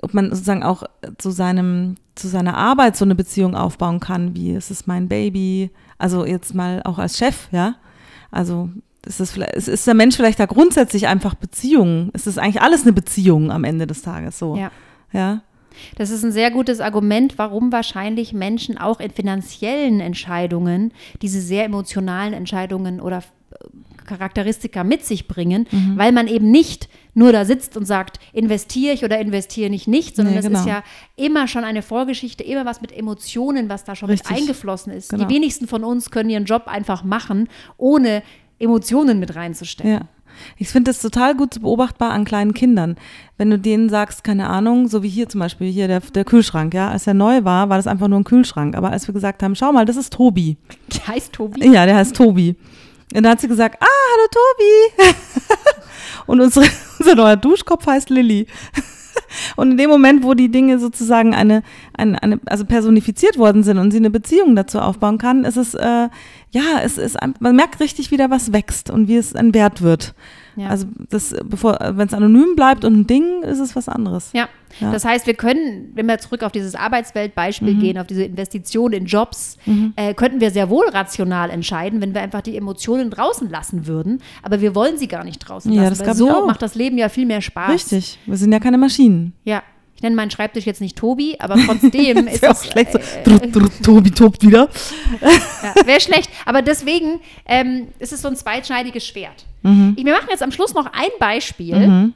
ob 0.00 0.14
man 0.14 0.30
sozusagen 0.30 0.62
auch 0.62 0.84
zu 1.18 1.32
seinem, 1.32 1.96
zu 2.14 2.28
seiner 2.28 2.56
Arbeit 2.56 2.96
so 2.96 3.04
eine 3.04 3.16
Beziehung 3.16 3.56
aufbauen 3.56 3.98
kann, 3.98 4.36
wie 4.36 4.52
es 4.52 4.70
ist 4.70 4.86
mein 4.86 5.08
Baby, 5.08 5.70
also 5.98 6.24
jetzt 6.24 6.54
mal 6.54 6.82
auch 6.84 6.98
als 6.98 7.18
Chef, 7.18 7.48
ja. 7.50 7.74
Also 8.30 8.70
ist, 9.06 9.32
vielleicht, 9.32 9.54
ist 9.54 9.86
der 9.86 9.94
Mensch 9.94 10.16
vielleicht 10.16 10.38
da 10.38 10.46
grundsätzlich 10.46 11.06
einfach 11.08 11.34
Beziehungen? 11.34 12.10
Ist 12.12 12.26
das 12.26 12.38
eigentlich 12.38 12.62
alles 12.62 12.82
eine 12.82 12.92
Beziehung 12.92 13.50
am 13.50 13.64
Ende 13.64 13.86
des 13.86 14.02
Tages 14.02 14.38
so? 14.38 14.56
Ja. 14.56 14.70
Ja. 15.12 15.42
Das 15.96 16.10
ist 16.10 16.22
ein 16.22 16.32
sehr 16.32 16.50
gutes 16.50 16.80
Argument, 16.80 17.38
warum 17.38 17.72
wahrscheinlich 17.72 18.32
Menschen 18.32 18.76
auch 18.78 19.00
in 19.00 19.10
finanziellen 19.10 20.00
Entscheidungen 20.00 20.92
diese 21.22 21.40
sehr 21.40 21.64
emotionalen 21.64 22.34
Entscheidungen 22.34 23.00
oder 23.00 23.18
äh, 23.18 24.04
Charakteristika 24.06 24.84
mit 24.84 25.04
sich 25.04 25.28
bringen, 25.28 25.66
Mhm. 25.70 25.96
weil 25.96 26.12
man 26.12 26.26
eben 26.28 26.50
nicht 26.50 26.88
nur 27.14 27.32
da 27.32 27.44
sitzt 27.44 27.76
und 27.76 27.84
sagt, 27.86 28.18
investiere 28.32 28.92
ich 28.94 29.04
oder 29.04 29.18
investiere 29.18 29.72
ich 29.72 29.86
nicht, 29.86 30.16
sondern 30.16 30.34
Nee, 30.34 30.40
das 30.40 30.46
genau. 30.48 30.60
ist 30.60 30.66
ja 30.66 30.82
immer 31.16 31.46
schon 31.48 31.64
eine 31.64 31.82
Vorgeschichte, 31.82 32.42
immer 32.44 32.64
was 32.66 32.80
mit 32.80 32.92
Emotionen, 32.92 33.68
was 33.68 33.84
da 33.84 33.94
schon 33.96 34.10
Richtig. 34.10 34.30
mit 34.30 34.40
eingeflossen 34.40 34.92
ist. 34.92 35.10
Genau. 35.10 35.24
Die 35.24 35.34
wenigsten 35.34 35.66
von 35.68 35.84
uns 35.84 36.10
können 36.10 36.30
ihren 36.30 36.44
Job 36.44 36.64
einfach 36.66 37.04
machen, 37.04 37.48
ohne 37.76 38.22
Emotionen 38.62 39.18
mit 39.18 39.34
reinzustecken. 39.34 39.92
Ja. 39.92 40.00
Ich 40.56 40.68
finde 40.68 40.90
das 40.90 41.00
total 41.00 41.34
gut 41.34 41.60
beobachtbar 41.60 42.10
an 42.10 42.24
kleinen 42.24 42.54
Kindern. 42.54 42.96
Wenn 43.36 43.50
du 43.50 43.58
denen 43.58 43.88
sagst, 43.88 44.24
keine 44.24 44.48
Ahnung, 44.48 44.88
so 44.88 45.02
wie 45.02 45.08
hier 45.08 45.28
zum 45.28 45.40
Beispiel, 45.40 45.70
hier 45.70 45.88
der, 45.88 46.00
der 46.00 46.24
Kühlschrank, 46.24 46.74
ja, 46.74 46.90
als 46.90 47.06
er 47.06 47.14
neu 47.14 47.44
war, 47.44 47.68
war 47.68 47.76
das 47.76 47.86
einfach 47.86 48.08
nur 48.08 48.20
ein 48.20 48.24
Kühlschrank. 48.24 48.76
Aber 48.76 48.90
als 48.90 49.06
wir 49.06 49.14
gesagt 49.14 49.42
haben, 49.42 49.54
schau 49.54 49.72
mal, 49.72 49.84
das 49.84 49.96
ist 49.96 50.12
Tobi. 50.12 50.56
Die 50.92 51.00
heißt 51.00 51.32
Tobi. 51.32 51.66
Ja, 51.66 51.84
der 51.86 51.96
heißt 51.96 52.16
Tobi. 52.16 52.56
Und 53.14 53.22
dann 53.22 53.32
hat 53.32 53.40
sie 53.40 53.48
gesagt, 53.48 53.76
ah, 53.80 53.86
hallo 53.86 54.28
Tobi. 54.30 55.14
Und 56.26 56.40
unsere, 56.40 56.66
unser 56.98 57.14
neuer 57.14 57.36
Duschkopf 57.36 57.86
heißt 57.86 58.10
Lilly. 58.10 58.46
Und 59.56 59.72
in 59.72 59.76
dem 59.76 59.90
Moment, 59.90 60.24
wo 60.24 60.34
die 60.34 60.50
Dinge 60.50 60.78
sozusagen 60.78 61.34
eine, 61.34 61.62
eine, 61.94 62.22
eine, 62.22 62.40
also 62.46 62.64
personifiziert 62.64 63.38
worden 63.38 63.62
sind 63.62 63.78
und 63.78 63.90
sie 63.90 63.98
eine 63.98 64.10
Beziehung 64.10 64.56
dazu 64.56 64.78
aufbauen 64.80 65.18
kann, 65.18 65.44
ist 65.44 65.56
es, 65.56 65.74
äh, 65.74 66.08
ja, 66.50 66.80
es 66.82 66.98
ist, 66.98 67.16
man 67.40 67.56
merkt 67.56 67.80
richtig 67.80 68.10
wieder, 68.10 68.30
was 68.30 68.52
wächst 68.52 68.90
und 68.90 69.08
wie 69.08 69.16
es 69.16 69.34
ein 69.34 69.54
Wert 69.54 69.82
wird. 69.82 70.14
Ja. 70.56 70.68
Also 70.68 70.86
das, 71.10 71.34
bevor, 71.44 71.78
wenn 71.80 72.06
es 72.08 72.14
anonym 72.14 72.54
bleibt 72.56 72.84
und 72.84 72.94
ein 73.00 73.06
Ding, 73.06 73.42
ist 73.42 73.58
es 73.58 73.74
was 73.76 73.88
anderes. 73.88 74.30
Ja. 74.32 74.48
Ja. 74.80 74.90
das 74.90 75.04
heißt, 75.04 75.26
wir 75.26 75.34
können, 75.34 75.90
wenn 75.94 76.06
wir 76.06 76.16
zurück 76.18 76.42
auf 76.42 76.50
dieses 76.52 76.72
Mhm. 76.72 76.80
Arbeitsweltbeispiel 76.80 77.74
gehen, 77.78 77.98
auf 77.98 78.06
diese 78.06 78.24
Investition 78.24 78.92
in 78.94 79.04
Jobs, 79.04 79.58
äh, 79.96 80.14
könnten 80.14 80.40
wir 80.40 80.50
sehr 80.50 80.70
wohl 80.70 80.88
rational 80.88 81.50
entscheiden, 81.50 82.00
wenn 82.00 82.14
wir 82.14 82.22
einfach 82.22 82.40
die 82.40 82.56
Emotionen 82.56 83.10
draußen 83.10 83.50
lassen 83.50 83.86
würden. 83.86 84.20
Aber 84.42 84.60
wir 84.62 84.74
wollen 84.74 84.96
sie 84.96 85.08
gar 85.08 85.24
nicht 85.24 85.38
draußen 85.40 85.70
Ja, 85.72 85.82
lassen, 85.82 85.98
das 85.98 86.08
weil 86.08 86.14
so 86.14 86.30
auch. 86.30 86.46
macht 86.46 86.62
das 86.62 86.74
Leben 86.74 86.96
ja 86.96 87.08
viel 87.10 87.26
mehr 87.26 87.42
Spaß. 87.42 87.70
Richtig. 87.70 88.18
Wir 88.24 88.36
sind 88.38 88.50
ja 88.52 88.60
keine 88.60 88.78
Maschinen. 88.78 89.34
Ja. 89.44 89.62
Ich 90.02 90.04
nenne 90.04 90.16
meinen 90.16 90.32
Schreibtisch 90.32 90.66
jetzt 90.66 90.80
nicht 90.80 90.98
Tobi, 90.98 91.36
aber 91.38 91.54
trotzdem 91.64 92.26
ist 92.26 92.44
auch 92.44 92.50
es 92.50 92.66
schlecht. 92.66 92.90
So. 92.92 92.98
äh, 92.98 93.38
Tobi 93.84 94.10
tobt 94.10 94.44
wieder. 94.44 94.68
Ja, 95.20 95.86
Wäre 95.86 96.00
schlecht. 96.00 96.28
Aber 96.44 96.60
deswegen 96.60 97.20
ähm, 97.46 97.86
ist 98.00 98.12
es 98.12 98.20
so 98.20 98.26
ein 98.26 98.34
zweischneidiges 98.34 99.06
Schwert. 99.06 99.44
Mhm. 99.62 99.94
Ich, 99.96 100.04
wir 100.04 100.12
machen 100.12 100.26
jetzt 100.28 100.42
am 100.42 100.50
Schluss 100.50 100.74
noch 100.74 100.86
ein 100.86 101.10
Beispiel, 101.20 102.12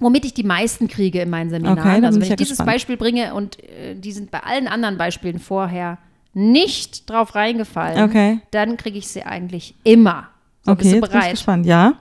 womit 0.00 0.24
ich 0.24 0.32
die 0.32 0.42
meisten 0.42 0.88
kriege 0.88 1.20
in 1.20 1.28
meinen 1.28 1.50
Seminaren. 1.50 1.78
Okay, 1.78 2.06
also 2.06 2.16
wenn 2.18 2.22
ich 2.22 2.30
ja 2.30 2.36
dieses 2.36 2.52
gespannt. 2.56 2.70
Beispiel 2.70 2.96
bringe 2.96 3.34
und 3.34 3.62
äh, 3.62 3.94
die 3.94 4.12
sind 4.12 4.30
bei 4.30 4.40
allen 4.40 4.66
anderen 4.66 4.96
Beispielen 4.96 5.38
vorher 5.38 5.98
nicht 6.32 7.10
drauf 7.10 7.34
reingefallen, 7.34 8.04
Okay. 8.08 8.40
dann 8.52 8.78
kriege 8.78 8.96
ich 8.96 9.06
sie 9.06 9.22
eigentlich 9.22 9.74
immer. 9.84 10.28
So, 10.62 10.72
Okay, 10.72 10.78
bist 10.78 10.92
du 10.92 10.96
jetzt 10.96 11.00
bin 11.02 11.10
ich 11.10 11.18
bereit? 11.20 11.30
gespannt. 11.32 11.66
Ja. 11.66 11.92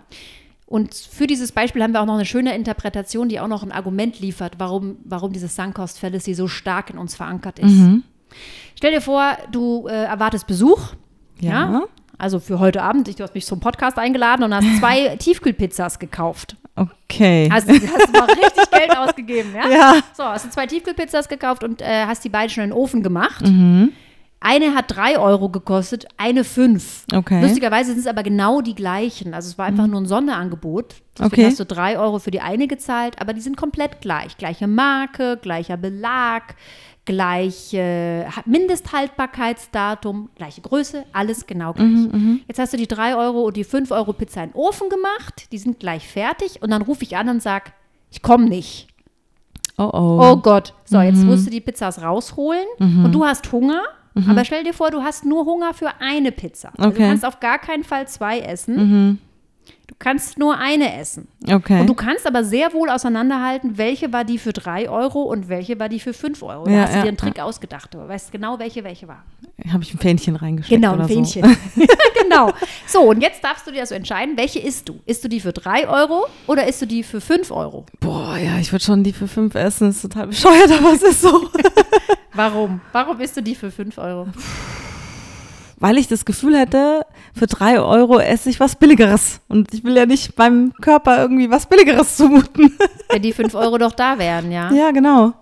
Und 0.71 0.95
für 0.95 1.27
dieses 1.27 1.51
Beispiel 1.51 1.83
haben 1.83 1.91
wir 1.91 2.01
auch 2.01 2.05
noch 2.05 2.15
eine 2.15 2.25
schöne 2.25 2.55
Interpretation, 2.55 3.27
die 3.27 3.41
auch 3.41 3.49
noch 3.49 3.61
ein 3.61 3.73
Argument 3.73 4.21
liefert, 4.21 4.53
warum, 4.57 4.95
warum 5.03 5.33
dieses 5.33 5.53
Sunk-Cost 5.57 5.99
Fallacy 5.99 6.33
so 6.33 6.47
stark 6.47 6.89
in 6.89 6.97
uns 6.97 7.13
verankert 7.13 7.59
ist. 7.59 7.73
Mhm. 7.73 8.03
Stell 8.77 8.91
dir 8.91 9.01
vor, 9.01 9.37
du 9.51 9.87
äh, 9.87 9.91
erwartest 9.91 10.47
Besuch. 10.47 10.93
Ja. 11.41 11.83
Also 12.17 12.39
für 12.39 12.59
heute 12.59 12.83
Abend, 12.83 13.09
ich, 13.09 13.17
du 13.17 13.23
hast 13.23 13.35
mich 13.35 13.45
zum 13.45 13.59
Podcast 13.59 13.97
eingeladen 13.97 14.43
und 14.43 14.55
hast 14.55 14.65
zwei 14.79 15.17
Tiefkühlpizzas 15.17 15.99
gekauft. 15.99 16.55
Okay. 16.77 17.49
Hast, 17.51 17.67
hast 17.67 18.13
mal 18.13 18.23
richtig 18.23 18.69
Geld 18.71 18.97
ausgegeben, 18.97 19.53
ja? 19.53 19.69
ja. 19.69 19.95
So, 20.13 20.23
hast 20.23 20.45
du 20.45 20.49
zwei 20.51 20.67
Tiefkühlpizzas 20.67 21.27
gekauft 21.27 21.65
und 21.65 21.81
äh, 21.81 22.05
hast 22.05 22.23
die 22.23 22.29
beiden 22.29 22.49
schon 22.49 22.63
in 22.63 22.69
den 22.69 22.77
Ofen 22.77 23.03
gemacht. 23.03 23.45
Mhm. 23.45 23.91
Eine 24.43 24.73
hat 24.73 24.85
drei 24.95 25.19
Euro 25.19 25.49
gekostet, 25.49 26.07
eine 26.17 26.43
fünf. 26.43 27.05
Okay. 27.13 27.41
Lustigerweise 27.43 27.91
sind 27.91 27.99
es 27.99 28.07
aber 28.07 28.23
genau 28.23 28.61
die 28.61 28.73
gleichen. 28.73 29.35
Also 29.35 29.49
es 29.49 29.57
war 29.59 29.67
einfach 29.67 29.85
nur 29.85 30.01
ein 30.01 30.07
Sonderangebot. 30.07 30.95
Deswegen 31.15 31.31
Okay. 31.33 31.45
hast 31.45 31.59
du 31.59 31.65
drei 31.65 31.99
Euro 31.99 32.17
für 32.17 32.31
die 32.31 32.41
eine 32.41 32.67
gezahlt, 32.67 33.21
aber 33.21 33.33
die 33.33 33.41
sind 33.41 33.55
komplett 33.55 34.01
gleich. 34.01 34.37
Gleiche 34.37 34.65
Marke, 34.65 35.37
gleicher 35.39 35.77
Belag, 35.77 36.55
gleiche 37.05 38.25
Ha- 38.35 38.41
Mindesthaltbarkeitsdatum, 38.45 40.29
gleiche 40.35 40.61
Größe, 40.61 41.03
alles 41.13 41.45
genau 41.45 41.73
gleich. 41.73 41.87
Mhm, 41.87 42.41
Jetzt 42.47 42.59
hast 42.59 42.73
du 42.73 42.77
die 42.77 42.87
drei 42.87 43.15
Euro 43.15 43.41
und 43.43 43.57
die 43.57 43.63
fünf 43.63 43.91
Euro 43.91 44.13
Pizza 44.13 44.43
in 44.43 44.49
den 44.51 44.55
Ofen 44.55 44.89
gemacht. 44.89 45.51
Die 45.51 45.57
sind 45.57 45.79
gleich 45.79 46.07
fertig. 46.07 46.61
Und 46.61 46.71
dann 46.71 46.81
rufe 46.81 47.03
ich 47.03 47.15
an 47.15 47.29
und 47.29 47.41
sage, 47.43 47.71
ich 48.09 48.21
komme 48.21 48.45
nicht. 48.49 48.87
Oh 49.77 49.89
oh. 49.93 50.19
Oh 50.21 50.37
Gott. 50.37 50.73
So, 50.85 50.99
jetzt 51.01 51.23
musst 51.23 51.45
du 51.45 51.51
die 51.51 51.61
Pizzas 51.61 52.01
rausholen 52.01 52.65
und 52.79 53.11
du 53.11 53.23
hast 53.25 53.51
Hunger. 53.51 53.83
Aber 54.27 54.43
stell 54.45 54.63
dir 54.63 54.73
vor, 54.73 54.91
du 54.91 55.01
hast 55.03 55.25
nur 55.25 55.45
Hunger 55.45 55.73
für 55.73 55.89
eine 55.99 56.31
Pizza. 56.31 56.69
Also 56.77 56.89
Du 56.89 56.95
Okay. 56.95 57.07
kannst 57.07 57.25
auf 57.25 57.39
gar 57.39 57.59
keinen 57.59 57.83
Fall 57.83 58.07
zwei 58.07 58.39
essen. 58.39 59.19
Du 59.87 59.95
kannst 59.99 60.37
nur 60.39 60.57
eine 60.57 60.97
essen. 60.99 61.27
Okay. 61.49 61.81
Und 61.81 61.87
du 61.87 61.93
kannst 61.93 62.25
aber 62.25 62.43
sehr 62.43 62.73
wohl 62.73 62.89
auseinanderhalten, 62.89 63.77
welche 63.77 64.11
war 64.13 64.23
die 64.23 64.37
für 64.37 64.53
drei 64.53 64.89
Euro 64.89 65.23
und 65.23 65.49
welche 65.49 65.79
war 65.79 65.89
die 65.89 65.99
für 65.99 66.13
fünf 66.13 66.41
Euro. 66.43 66.63
Da 66.65 66.71
Ja, 66.71 66.81
hast 66.83 66.93
du 66.93 66.97
ja, 66.97 67.01
dir 67.03 67.07
einen 67.09 67.17
Trick 67.17 67.39
ausgedacht. 67.39 67.93
Du 67.93 67.99
weißt 68.07 68.31
genau, 68.31 68.57
welche 68.57 68.83
welche 68.83 69.07
war. 69.07 69.23
Habe 69.71 69.83
ich 69.83 69.93
ein 69.93 69.99
Fähnchen 69.99 70.35
reingesteckt 70.37 70.81
Genau, 70.81 70.93
ein 70.97 71.07
Fähnchen. 71.07 71.43
so. 71.75 71.81
genau. 72.23 72.51
So, 72.87 73.01
und 73.01 73.21
jetzt 73.21 73.43
darfst 73.43 73.67
du 73.67 73.71
dir 73.71 73.81
also 73.81 73.93
entscheiden, 73.93 74.37
welche 74.37 74.59
isst 74.59 74.87
du? 74.89 74.99
Isst 75.05 75.23
du 75.23 75.27
die 75.27 75.39
für 75.41 75.51
drei 75.53 75.87
Euro 75.87 76.25
oder 76.47 76.67
isst 76.67 76.81
du 76.81 76.85
die 76.87 77.03
für 77.03 77.21
fünf 77.21 77.51
Euro? 77.51 77.85
Boah, 77.99 78.37
ja, 78.37 78.57
ich 78.59 78.71
würde 78.71 78.83
schon 78.83 79.03
die 79.03 79.13
für 79.13 79.27
fünf 79.27 79.55
essen. 79.55 79.87
Das 79.87 79.97
ist 79.97 80.01
total 80.03 80.27
bescheuert, 80.27 80.71
aber 80.71 80.93
es 80.93 81.03
ist 81.03 81.21
so. 81.21 81.49
Warum? 82.33 82.81
Warum 82.91 83.19
isst 83.19 83.37
du 83.37 83.41
die 83.41 83.55
für 83.55 83.71
fünf 83.71 83.97
Euro? 83.97 84.27
Weil 85.77 85.97
ich 85.97 86.07
das 86.07 86.25
Gefühl 86.25 86.57
hätte, 86.57 87.05
für 87.33 87.47
drei 87.47 87.79
Euro 87.79 88.19
esse 88.19 88.49
ich 88.49 88.59
was 88.59 88.75
Billigeres. 88.75 89.41
Und 89.47 89.73
ich 89.73 89.83
will 89.83 89.97
ja 89.97 90.05
nicht 90.05 90.37
meinem 90.37 90.73
Körper 90.73 91.19
irgendwie 91.19 91.49
was 91.49 91.65
Billigeres 91.65 92.17
zumuten. 92.17 92.77
Wenn 93.09 93.21
die 93.23 93.33
fünf 93.33 93.55
Euro 93.55 93.77
doch 93.79 93.93
da 93.93 94.19
wären, 94.19 94.51
ja? 94.51 94.71
ja, 94.71 94.91
genau. 94.91 95.33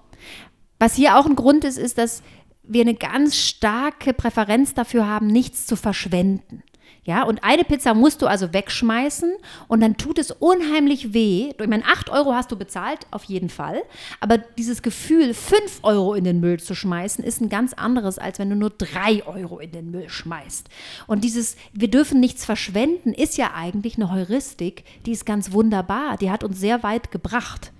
Was 0.79 0.95
hier 0.95 1.17
auch 1.17 1.25
ein 1.25 1.35
Grund 1.35 1.65
ist, 1.65 1.77
ist, 1.77 1.97
dass 1.97 2.23
wir 2.63 2.81
eine 2.81 2.93
ganz 2.93 3.35
starke 3.35 4.13
Präferenz 4.13 4.73
dafür 4.73 5.07
haben, 5.07 5.27
nichts 5.27 5.65
zu 5.65 5.75
verschwenden. 5.75 6.63
Ja, 7.09 7.23
und 7.23 7.43
eine 7.43 7.63
Pizza 7.63 7.95
musst 7.95 8.21
du 8.21 8.27
also 8.27 8.53
wegschmeißen 8.53 9.33
und 9.67 9.81
dann 9.81 9.97
tut 9.97 10.19
es 10.19 10.29
unheimlich 10.29 11.11
weh. 11.11 11.51
Ich 11.59 11.67
meine, 11.67 11.83
8 11.83 12.11
Euro 12.11 12.35
hast 12.35 12.51
du 12.51 12.55
bezahlt, 12.55 12.99
auf 13.09 13.23
jeden 13.23 13.49
Fall. 13.49 13.81
Aber 14.19 14.37
dieses 14.37 14.83
Gefühl, 14.83 15.33
5 15.33 15.79
Euro 15.81 16.13
in 16.13 16.23
den 16.23 16.39
Müll 16.39 16.59
zu 16.59 16.75
schmeißen, 16.75 17.23
ist 17.23 17.41
ein 17.41 17.49
ganz 17.49 17.73
anderes, 17.73 18.19
als 18.19 18.37
wenn 18.37 18.51
du 18.51 18.55
nur 18.55 18.69
3 18.69 19.25
Euro 19.25 19.57
in 19.57 19.71
den 19.71 19.89
Müll 19.89 20.07
schmeißt. 20.07 20.69
Und 21.07 21.23
dieses, 21.23 21.55
wir 21.73 21.89
dürfen 21.89 22.19
nichts 22.19 22.45
verschwenden, 22.45 23.13
ist 23.13 23.37
ja 23.37 23.55
eigentlich 23.55 23.95
eine 23.95 24.11
Heuristik, 24.11 24.83
die 25.07 25.13
ist 25.13 25.25
ganz 25.25 25.51
wunderbar. 25.51 26.15
Die 26.17 26.29
hat 26.29 26.43
uns 26.43 26.59
sehr 26.59 26.83
weit 26.83 27.09
gebracht. 27.09 27.71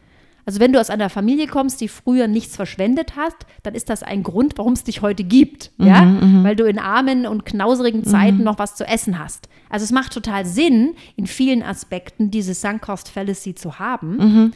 Also 0.49 0.59
wenn 0.59 0.73
du 0.73 0.79
aus 0.81 0.89
einer 0.89 1.11
Familie 1.11 1.45
kommst, 1.45 1.79
die 1.79 1.87
früher 1.87 2.27
nichts 2.27 2.55
verschwendet 2.55 3.15
hat, 3.15 3.35
dann 3.61 3.75
ist 3.75 3.87
das 3.87 4.01
ein 4.01 4.23
Grund, 4.23 4.57
warum 4.57 4.73
es 4.73 4.83
dich 4.83 5.03
heute 5.03 5.23
gibt, 5.23 5.69
ja, 5.77 6.11
weil 6.41 6.55
du 6.55 6.63
in 6.65 6.79
armen 6.79 7.27
und 7.27 7.45
knauserigen 7.45 8.03
Zeiten 8.03 8.41
noch 8.43 8.57
was 8.57 8.73
zu 8.73 8.83
essen 8.83 9.19
hast. 9.19 9.47
Also 9.69 9.83
es 9.83 9.91
macht 9.91 10.11
total 10.11 10.47
Sinn, 10.47 10.95
in 11.15 11.27
vielen 11.27 11.61
Aspekten 11.61 12.31
diese 12.31 12.55
Sunk 12.55 12.81
Cost 12.81 13.09
Fallacy 13.09 13.53
zu 13.53 13.77
haben. 13.77 14.53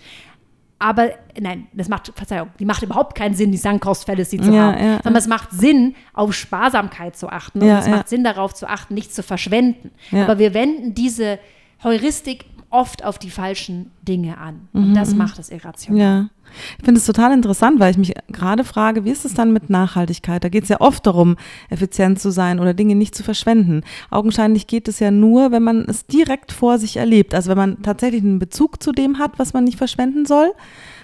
aber 0.79 1.12
nein, 1.39 1.67
das 1.73 1.89
macht, 1.89 2.12
Verzeihung, 2.15 2.49
die 2.58 2.65
macht 2.65 2.82
überhaupt 2.82 3.15
keinen 3.15 3.36
Sinn, 3.36 3.51
die 3.51 3.58
Sunk-Cost-Fallacy 3.60 4.39
zu 4.41 4.51
Ja, 4.51 4.62
haben. 4.73 4.84
ja, 4.84 4.93
sondern 5.03 5.15
es 5.21 5.27
macht 5.27 5.51
Sinn, 5.51 5.93
auf 6.13 6.34
Sparsamkeit 6.34 7.15
zu 7.15 7.29
achten. 7.29 7.62
Und 7.62 7.67
Ja, 7.67 7.79
es 7.82 7.86
ja. 7.86 7.97
macht 7.97 8.10
Sinn, 8.10 8.23
darauf 8.23 8.56
zu 8.56 8.67
achten, 8.67 8.95
nichts 8.95 9.13
zu 9.13 9.21
verschwenden. 9.21 9.91
Ja. 10.10 10.23
Aber 10.23 10.39
wir 10.39 10.56
wenden 10.56 10.95
diese 10.95 11.38
Heuristik 11.84 12.45
oft 12.73 13.05
auf 13.05 13.19
die 13.19 13.29
falschen 13.29 13.91
Dinge 14.01 14.39
an. 14.39 14.67
Mhm, 14.73 14.83
Und 14.83 14.93
das 14.95 15.13
macht 15.13 15.38
es 15.38 15.49
irrational. 15.49 16.01
Ja. 16.01 16.29
Ich 16.77 16.86
finde 16.86 16.99
es 16.99 17.05
total 17.05 17.31
interessant, 17.31 17.79
weil 17.79 17.91
ich 17.91 17.97
mich 17.97 18.13
gerade 18.27 18.63
frage, 18.63 19.05
wie 19.05 19.12
ist 19.12 19.25
es 19.25 19.33
dann 19.33 19.53
mit 19.53 19.69
Nachhaltigkeit? 19.69 20.43
Da 20.43 20.49
geht 20.49 20.63
es 20.63 20.69
ja 20.69 20.81
oft 20.81 21.05
darum, 21.05 21.38
effizient 21.69 22.19
zu 22.19 22.31
sein 22.31 22.59
oder 22.59 22.73
Dinge 22.73 22.95
nicht 22.95 23.15
zu 23.15 23.23
verschwenden. 23.23 23.81
Augenscheinlich 24.09 24.67
geht 24.67 24.88
es 24.88 24.99
ja 24.99 25.12
nur, 25.12 25.51
wenn 25.51 25.63
man 25.63 25.86
es 25.88 26.07
direkt 26.07 26.51
vor 26.51 26.79
sich 26.79 26.97
erlebt. 26.97 27.33
Also 27.36 27.49
wenn 27.49 27.57
man 27.57 27.81
tatsächlich 27.83 28.23
einen 28.23 28.39
Bezug 28.39 28.81
zu 28.81 28.91
dem 28.91 29.19
hat, 29.19 29.38
was 29.38 29.53
man 29.53 29.63
nicht 29.63 29.77
verschwenden 29.77 30.25
soll. 30.25 30.51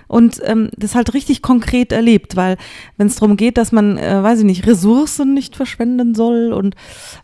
Und 0.10 0.42
ähm, 0.44 0.72
das 0.76 0.96
halt 0.96 1.14
richtig 1.14 1.44
konkret 1.44 1.92
erlebt, 1.92 2.36
weil 2.36 2.58
wenn 2.98 3.06
es 3.06 3.18
darum 3.18 3.38
geht, 3.38 3.60
dass 3.60 3.72
man, 3.72 4.00
äh, 4.00 4.24
weiß 4.24 4.40
ich 4.40 4.46
nicht, 4.46 4.66
Ressourcen 4.66 5.36
nicht 5.36 5.56
verschwenden 5.56 6.16
soll 6.16 6.52
und 6.52 6.76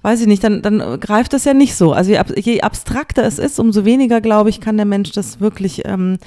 weiß 0.04 0.21
ich 0.21 0.28
nicht, 0.28 0.43
dann, 0.43 0.62
dann 0.62 1.00
greift 1.00 1.34
das 1.34 1.45
ja 1.45 1.56
nicht 1.56 1.76
so. 1.76 1.93
Also 1.93 2.12
je, 2.12 2.21
je 2.36 2.62
abstrakter 2.62 3.24
es 3.24 3.39
ist, 3.39 3.60
umso 3.60 3.86
weniger, 3.86 4.21
glaube 4.21 4.52
ich, 4.52 4.62
kann 4.62 4.78
der 4.78 4.86
Mensch 4.86 5.12
das 5.13 5.39
wirklich 5.39 5.82
ähm, 5.86 6.19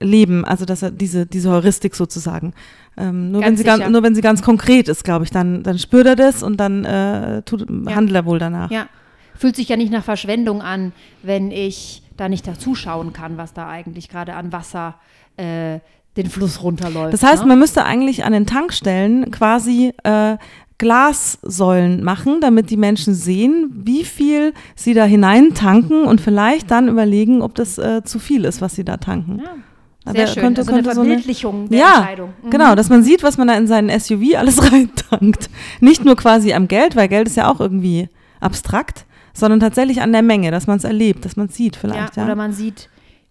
leben. 0.00 0.46
Also 0.46 0.64
dass 0.64 0.80
er 0.80 0.92
diese, 0.92 1.26
diese 1.26 1.50
Heuristik 1.50 1.94
sozusagen. 1.94 2.54
Ähm, 2.96 3.30
nur, 3.30 3.42
Ganz 3.42 3.50
wenn 3.50 3.56
sie 3.58 3.64
ganz, 3.64 3.88
nur 3.90 4.02
wenn 4.02 4.14
sie 4.14 4.22
ganz 4.22 4.40
konkret 4.40 4.88
ist, 4.88 5.04
glaube 5.04 5.26
ich, 5.26 5.30
dann, 5.30 5.62
dann 5.62 5.78
spürt 5.78 6.06
er 6.06 6.16
das 6.16 6.42
und 6.42 6.58
dann 6.58 6.86
äh, 6.86 7.42
tut, 7.42 7.68
handelt 7.68 8.16
er 8.16 8.24
wohl 8.24 8.38
danach. 8.38 8.70
Ja. 8.70 8.88
Fühlt 9.34 9.56
sich 9.56 9.68
ja 9.68 9.76
nicht 9.76 9.92
nach 9.92 10.04
Verschwendung 10.04 10.62
an, 10.62 10.92
wenn 11.22 11.50
ich 11.50 12.02
da 12.16 12.30
nicht 12.30 12.46
dazuschauen 12.46 13.12
kann, 13.12 13.36
was 13.36 13.52
da 13.52 13.68
eigentlich 13.68 14.08
gerade 14.08 14.34
an 14.34 14.52
Wasser 14.52 14.96
äh, 15.36 15.78
den 16.18 16.28
Fluss 16.30 16.62
runterläuft. 16.62 17.12
Das 17.12 17.22
heißt, 17.22 17.42
ne? 17.42 17.48
man 17.48 17.58
müsste 17.58 17.84
eigentlich 17.84 18.24
an 18.24 18.32
den 18.32 18.44
Tankstellen 18.46 19.30
quasi 19.30 19.92
äh, 20.04 20.36
Glassäulen 20.78 22.02
machen, 22.04 22.40
damit 22.40 22.70
die 22.70 22.76
Menschen 22.76 23.14
sehen, 23.14 23.70
wie 23.84 24.04
viel 24.04 24.52
sie 24.76 24.94
da 24.94 25.04
hinein 25.04 25.54
tanken 25.54 26.04
und 26.04 26.20
vielleicht 26.20 26.70
dann 26.70 26.88
überlegen, 26.88 27.42
ob 27.42 27.54
das 27.54 27.78
äh, 27.78 28.02
zu 28.04 28.18
viel 28.18 28.44
ist, 28.44 28.60
was 28.60 28.74
sie 28.74 28.84
da 28.84 28.96
tanken. 28.96 29.38
Ja. 29.44 30.12
Sehr 30.12 30.26
schön. 30.28 30.42
könnte- 30.42 30.60
also 30.62 30.72
eine 30.72 30.82
könnte 30.82 30.94
so 30.94 31.00
eine- 31.02 31.08
Verbildlichung 31.10 31.68
der 31.68 31.78
Ja, 31.78 31.96
Entscheidung. 31.98 32.30
Mhm. 32.42 32.50
Genau, 32.50 32.74
dass 32.74 32.88
man 32.88 33.02
sieht, 33.02 33.22
was 33.22 33.36
man 33.36 33.48
da 33.48 33.54
in 33.54 33.66
seinen 33.66 33.90
SUV 33.90 34.36
alles 34.38 34.62
reintankt. 34.72 35.50
Nicht 35.80 36.04
nur 36.04 36.16
quasi 36.16 36.52
am 36.54 36.66
Geld, 36.68 36.96
weil 36.96 37.08
Geld 37.08 37.26
ist 37.28 37.36
ja 37.36 37.50
auch 37.50 37.60
irgendwie 37.60 38.08
abstrakt, 38.40 39.04
sondern 39.34 39.60
tatsächlich 39.60 40.00
an 40.00 40.12
der 40.12 40.22
Menge, 40.22 40.50
dass 40.50 40.66
man 40.66 40.78
es 40.78 40.84
erlebt, 40.84 41.24
dass 41.24 41.36
man 41.36 41.46
es 41.48 41.54
sieht 41.56 41.74
Ja, 41.76 41.80
vielleicht. 41.80 42.16
Ja, 42.16 42.24
Oder 42.24 42.36
man 42.36 42.52
sieht 42.52 42.88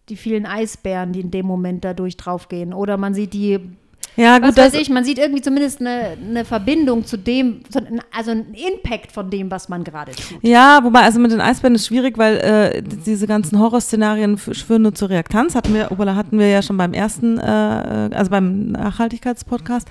die 0.10 0.16
vielen 0.16 0.46
Eisbären, 0.46 1.12
die 1.12 1.22
in 1.22 1.32
dem 1.32 1.46
Moment 1.46 1.84
dadurch 1.84 2.18
draufgehen. 2.18 2.74
Oder 2.74 2.98
man 2.98 3.14
sieht 3.14 3.34
die, 3.34 3.60
ja 4.18 4.42
was 4.42 4.50
gut, 4.50 4.58
weiß 4.58 4.72
das, 4.74 4.82
ich, 4.82 4.90
man 4.90 5.04
sieht 5.04 5.18
irgendwie 5.18 5.42
zumindest 5.42 5.80
eine, 5.80 6.18
eine 6.22 6.46
Verbindung 6.46 7.06
zu 7.06 7.18
dem, 7.18 7.62
also 8.16 8.32
einen 8.32 8.54
Impact 8.54 9.12
von 9.12 9.30
dem, 9.30 9.50
was 9.50 9.70
man 9.70 9.84
gerade 9.84 10.12
tut. 10.12 10.40
Ja, 10.42 10.84
wobei, 10.84 11.02
also 11.02 11.20
mit 11.20 11.32
den 11.32 11.42
Eisbären 11.42 11.76
ist 11.76 11.88
schwierig, 11.88 12.18
weil 12.18 12.38
äh, 12.38 12.82
diese 12.84 13.28
ganzen 13.28 13.60
Horrorszenarien 13.60 14.38
führen 14.38 14.82
nur 14.82 14.94
zur 14.94 15.10
Reaktanz. 15.10 15.56
Hatten 15.56 15.74
wir, 15.74 15.92
oder 15.92 16.16
hatten 16.16 16.40
wir 16.40 16.48
ja 16.48 16.62
schon 16.62 16.78
beim 16.78 16.94
ersten, 16.94 17.38
äh, 17.38 18.10
also 18.14 18.32
beim 18.32 18.72
Nachhaltigkeitspodcast. 18.72 19.88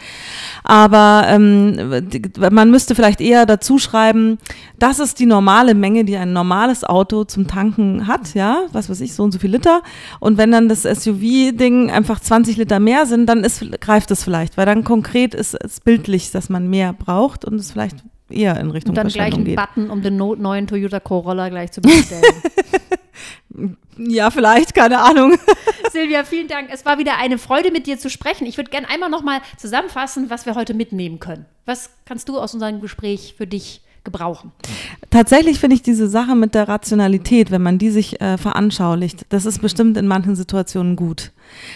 Aber 0.64 1.24
ähm, 1.28 2.02
man 2.50 2.70
müsste 2.70 2.94
vielleicht 2.94 3.20
eher 3.20 3.46
dazu 3.46 3.78
schreiben, 3.78 4.38
das 4.78 4.98
ist 4.98 5.18
die 5.20 5.26
normale 5.26 5.74
Menge, 5.74 6.04
die 6.04 6.16
ein 6.16 6.32
normales 6.32 6.84
Auto 6.84 7.24
zum 7.24 7.46
Tanken 7.46 8.06
hat, 8.06 8.34
ja, 8.34 8.64
was 8.72 8.90
weiß 8.90 9.00
ich, 9.00 9.14
so 9.14 9.22
und 9.22 9.32
so 9.32 9.38
viel 9.38 9.50
Liter. 9.50 9.82
Und 10.20 10.36
wenn 10.38 10.52
dann 10.52 10.68
das 10.68 10.82
SUV-Ding 10.82 11.90
einfach 11.90 12.20
20 12.20 12.56
Liter 12.56 12.80
mehr 12.80 13.06
sind, 13.06 13.26
dann 13.26 13.44
ist, 13.44 13.64
greift 13.80 14.10
es 14.16 14.24
vielleicht, 14.24 14.56
weil 14.56 14.66
dann 14.66 14.84
konkret 14.84 15.34
ist 15.34 15.54
es 15.54 15.80
bildlich, 15.80 16.30
dass 16.30 16.48
man 16.48 16.68
mehr 16.68 16.92
braucht 16.92 17.44
und 17.44 17.54
es 17.54 17.72
vielleicht 17.72 17.96
eher 18.28 18.58
in 18.58 18.70
Richtung 18.70 18.90
Und 18.90 18.96
dann 18.96 19.08
gleich 19.08 19.34
einen 19.34 19.44
geht. 19.44 19.56
Button, 19.56 19.90
um 19.90 20.02
den 20.02 20.16
neuen 20.16 20.66
Toyota 20.66 21.00
Corolla 21.00 21.48
gleich 21.48 21.72
zu 21.72 21.80
bestellen. 21.80 22.22
Ja, 23.98 24.30
vielleicht, 24.30 24.74
keine 24.74 24.98
Ahnung. 24.98 25.38
Silvia, 25.90 26.24
vielen 26.24 26.48
Dank. 26.48 26.68
Es 26.70 26.84
war 26.84 26.98
wieder 26.98 27.16
eine 27.16 27.38
Freude, 27.38 27.70
mit 27.70 27.86
dir 27.86 27.98
zu 27.98 28.10
sprechen. 28.10 28.46
Ich 28.46 28.58
würde 28.58 28.70
gerne 28.70 28.88
einmal 28.90 29.08
nochmal 29.08 29.40
zusammenfassen, 29.56 30.28
was 30.28 30.44
wir 30.44 30.54
heute 30.54 30.74
mitnehmen 30.74 31.18
können. 31.18 31.46
Was 31.64 31.90
kannst 32.04 32.28
du 32.28 32.38
aus 32.38 32.52
unserem 32.52 32.80
Gespräch 32.80 33.34
für 33.36 33.46
dich 33.46 33.80
gebrauchen? 34.06 34.52
Tatsächlich 35.10 35.60
finde 35.60 35.76
ich 35.76 35.82
diese 35.82 36.08
Sache 36.08 36.34
mit 36.34 36.54
der 36.54 36.68
Rationalität, 36.68 37.50
wenn 37.50 37.62
man 37.62 37.76
die 37.76 37.90
sich 37.90 38.20
äh, 38.22 38.38
veranschaulicht, 38.38 39.26
das 39.28 39.44
ist 39.44 39.60
bestimmt 39.60 39.98
in 39.98 40.06
manchen 40.06 40.34
Situationen 40.34 40.96
gut. 40.96 41.32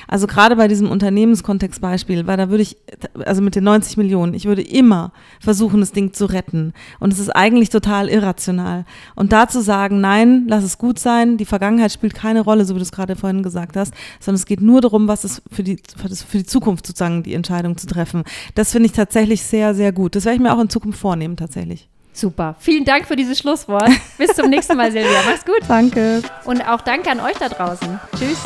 Also 0.08 0.26
gerade 0.26 0.56
bei 0.56 0.68
diesem 0.68 0.90
Unternehmenskontextbeispiel, 0.90 2.26
weil 2.26 2.36
da 2.36 2.50
würde 2.50 2.62
ich, 2.62 2.76
also 3.24 3.42
mit 3.42 3.54
den 3.54 3.64
90 3.64 3.96
Millionen, 3.96 4.34
ich 4.34 4.46
würde 4.46 4.62
immer 4.62 5.12
versuchen, 5.40 5.80
das 5.80 5.92
Ding 5.92 6.12
zu 6.12 6.26
retten. 6.26 6.72
Und 6.98 7.12
es 7.12 7.18
ist 7.18 7.30
eigentlich 7.30 7.70
total 7.70 8.08
irrational. 8.08 8.84
Und 9.14 9.32
da 9.32 9.48
zu 9.48 9.62
sagen, 9.62 10.00
nein, 10.00 10.46
lass 10.48 10.64
es 10.64 10.78
gut 10.78 10.98
sein, 10.98 11.36
die 11.36 11.44
Vergangenheit 11.44 11.92
spielt 11.92 12.14
keine 12.14 12.40
Rolle, 12.40 12.64
so 12.64 12.74
wie 12.74 12.78
du 12.78 12.82
es 12.82 12.92
gerade 12.92 13.16
vorhin 13.16 13.42
gesagt 13.42 13.76
hast, 13.76 13.94
sondern 14.18 14.36
es 14.36 14.46
geht 14.46 14.60
nur 14.60 14.80
darum, 14.80 15.08
was 15.08 15.24
ist 15.24 15.42
für 15.50 15.62
die, 15.62 15.78
für 15.96 16.08
für 16.14 16.38
die 16.38 16.46
Zukunft 16.46 16.86
sozusagen 16.86 17.22
die 17.22 17.34
Entscheidung 17.34 17.76
zu 17.76 17.86
treffen. 17.86 18.24
Das 18.54 18.72
finde 18.72 18.86
ich 18.86 18.92
tatsächlich 18.92 19.42
sehr, 19.42 19.74
sehr 19.74 19.92
gut. 19.92 20.16
Das 20.16 20.24
werde 20.24 20.36
ich 20.36 20.42
mir 20.42 20.54
auch 20.54 20.60
in 20.60 20.68
Zukunft 20.68 20.98
vornehmen, 20.98 21.36
tatsächlich. 21.36 21.88
Super. 22.12 22.57
Vielen 22.59 22.85
Dank 22.85 23.07
für 23.07 23.16
dieses 23.16 23.38
Schlusswort. 23.38 23.90
Bis 24.18 24.35
zum 24.35 24.51
nächsten 24.51 24.77
Mal, 24.77 24.90
Silvia. 24.92 25.23
Mach's 25.27 25.44
gut. 25.44 25.61
Danke. 25.68 26.23
Und 26.44 26.62
auch 26.66 26.81
danke 26.81 27.11
an 27.11 27.20
euch 27.20 27.37
da 27.38 27.49
draußen. 27.49 28.01
Tschüss. 28.18 28.38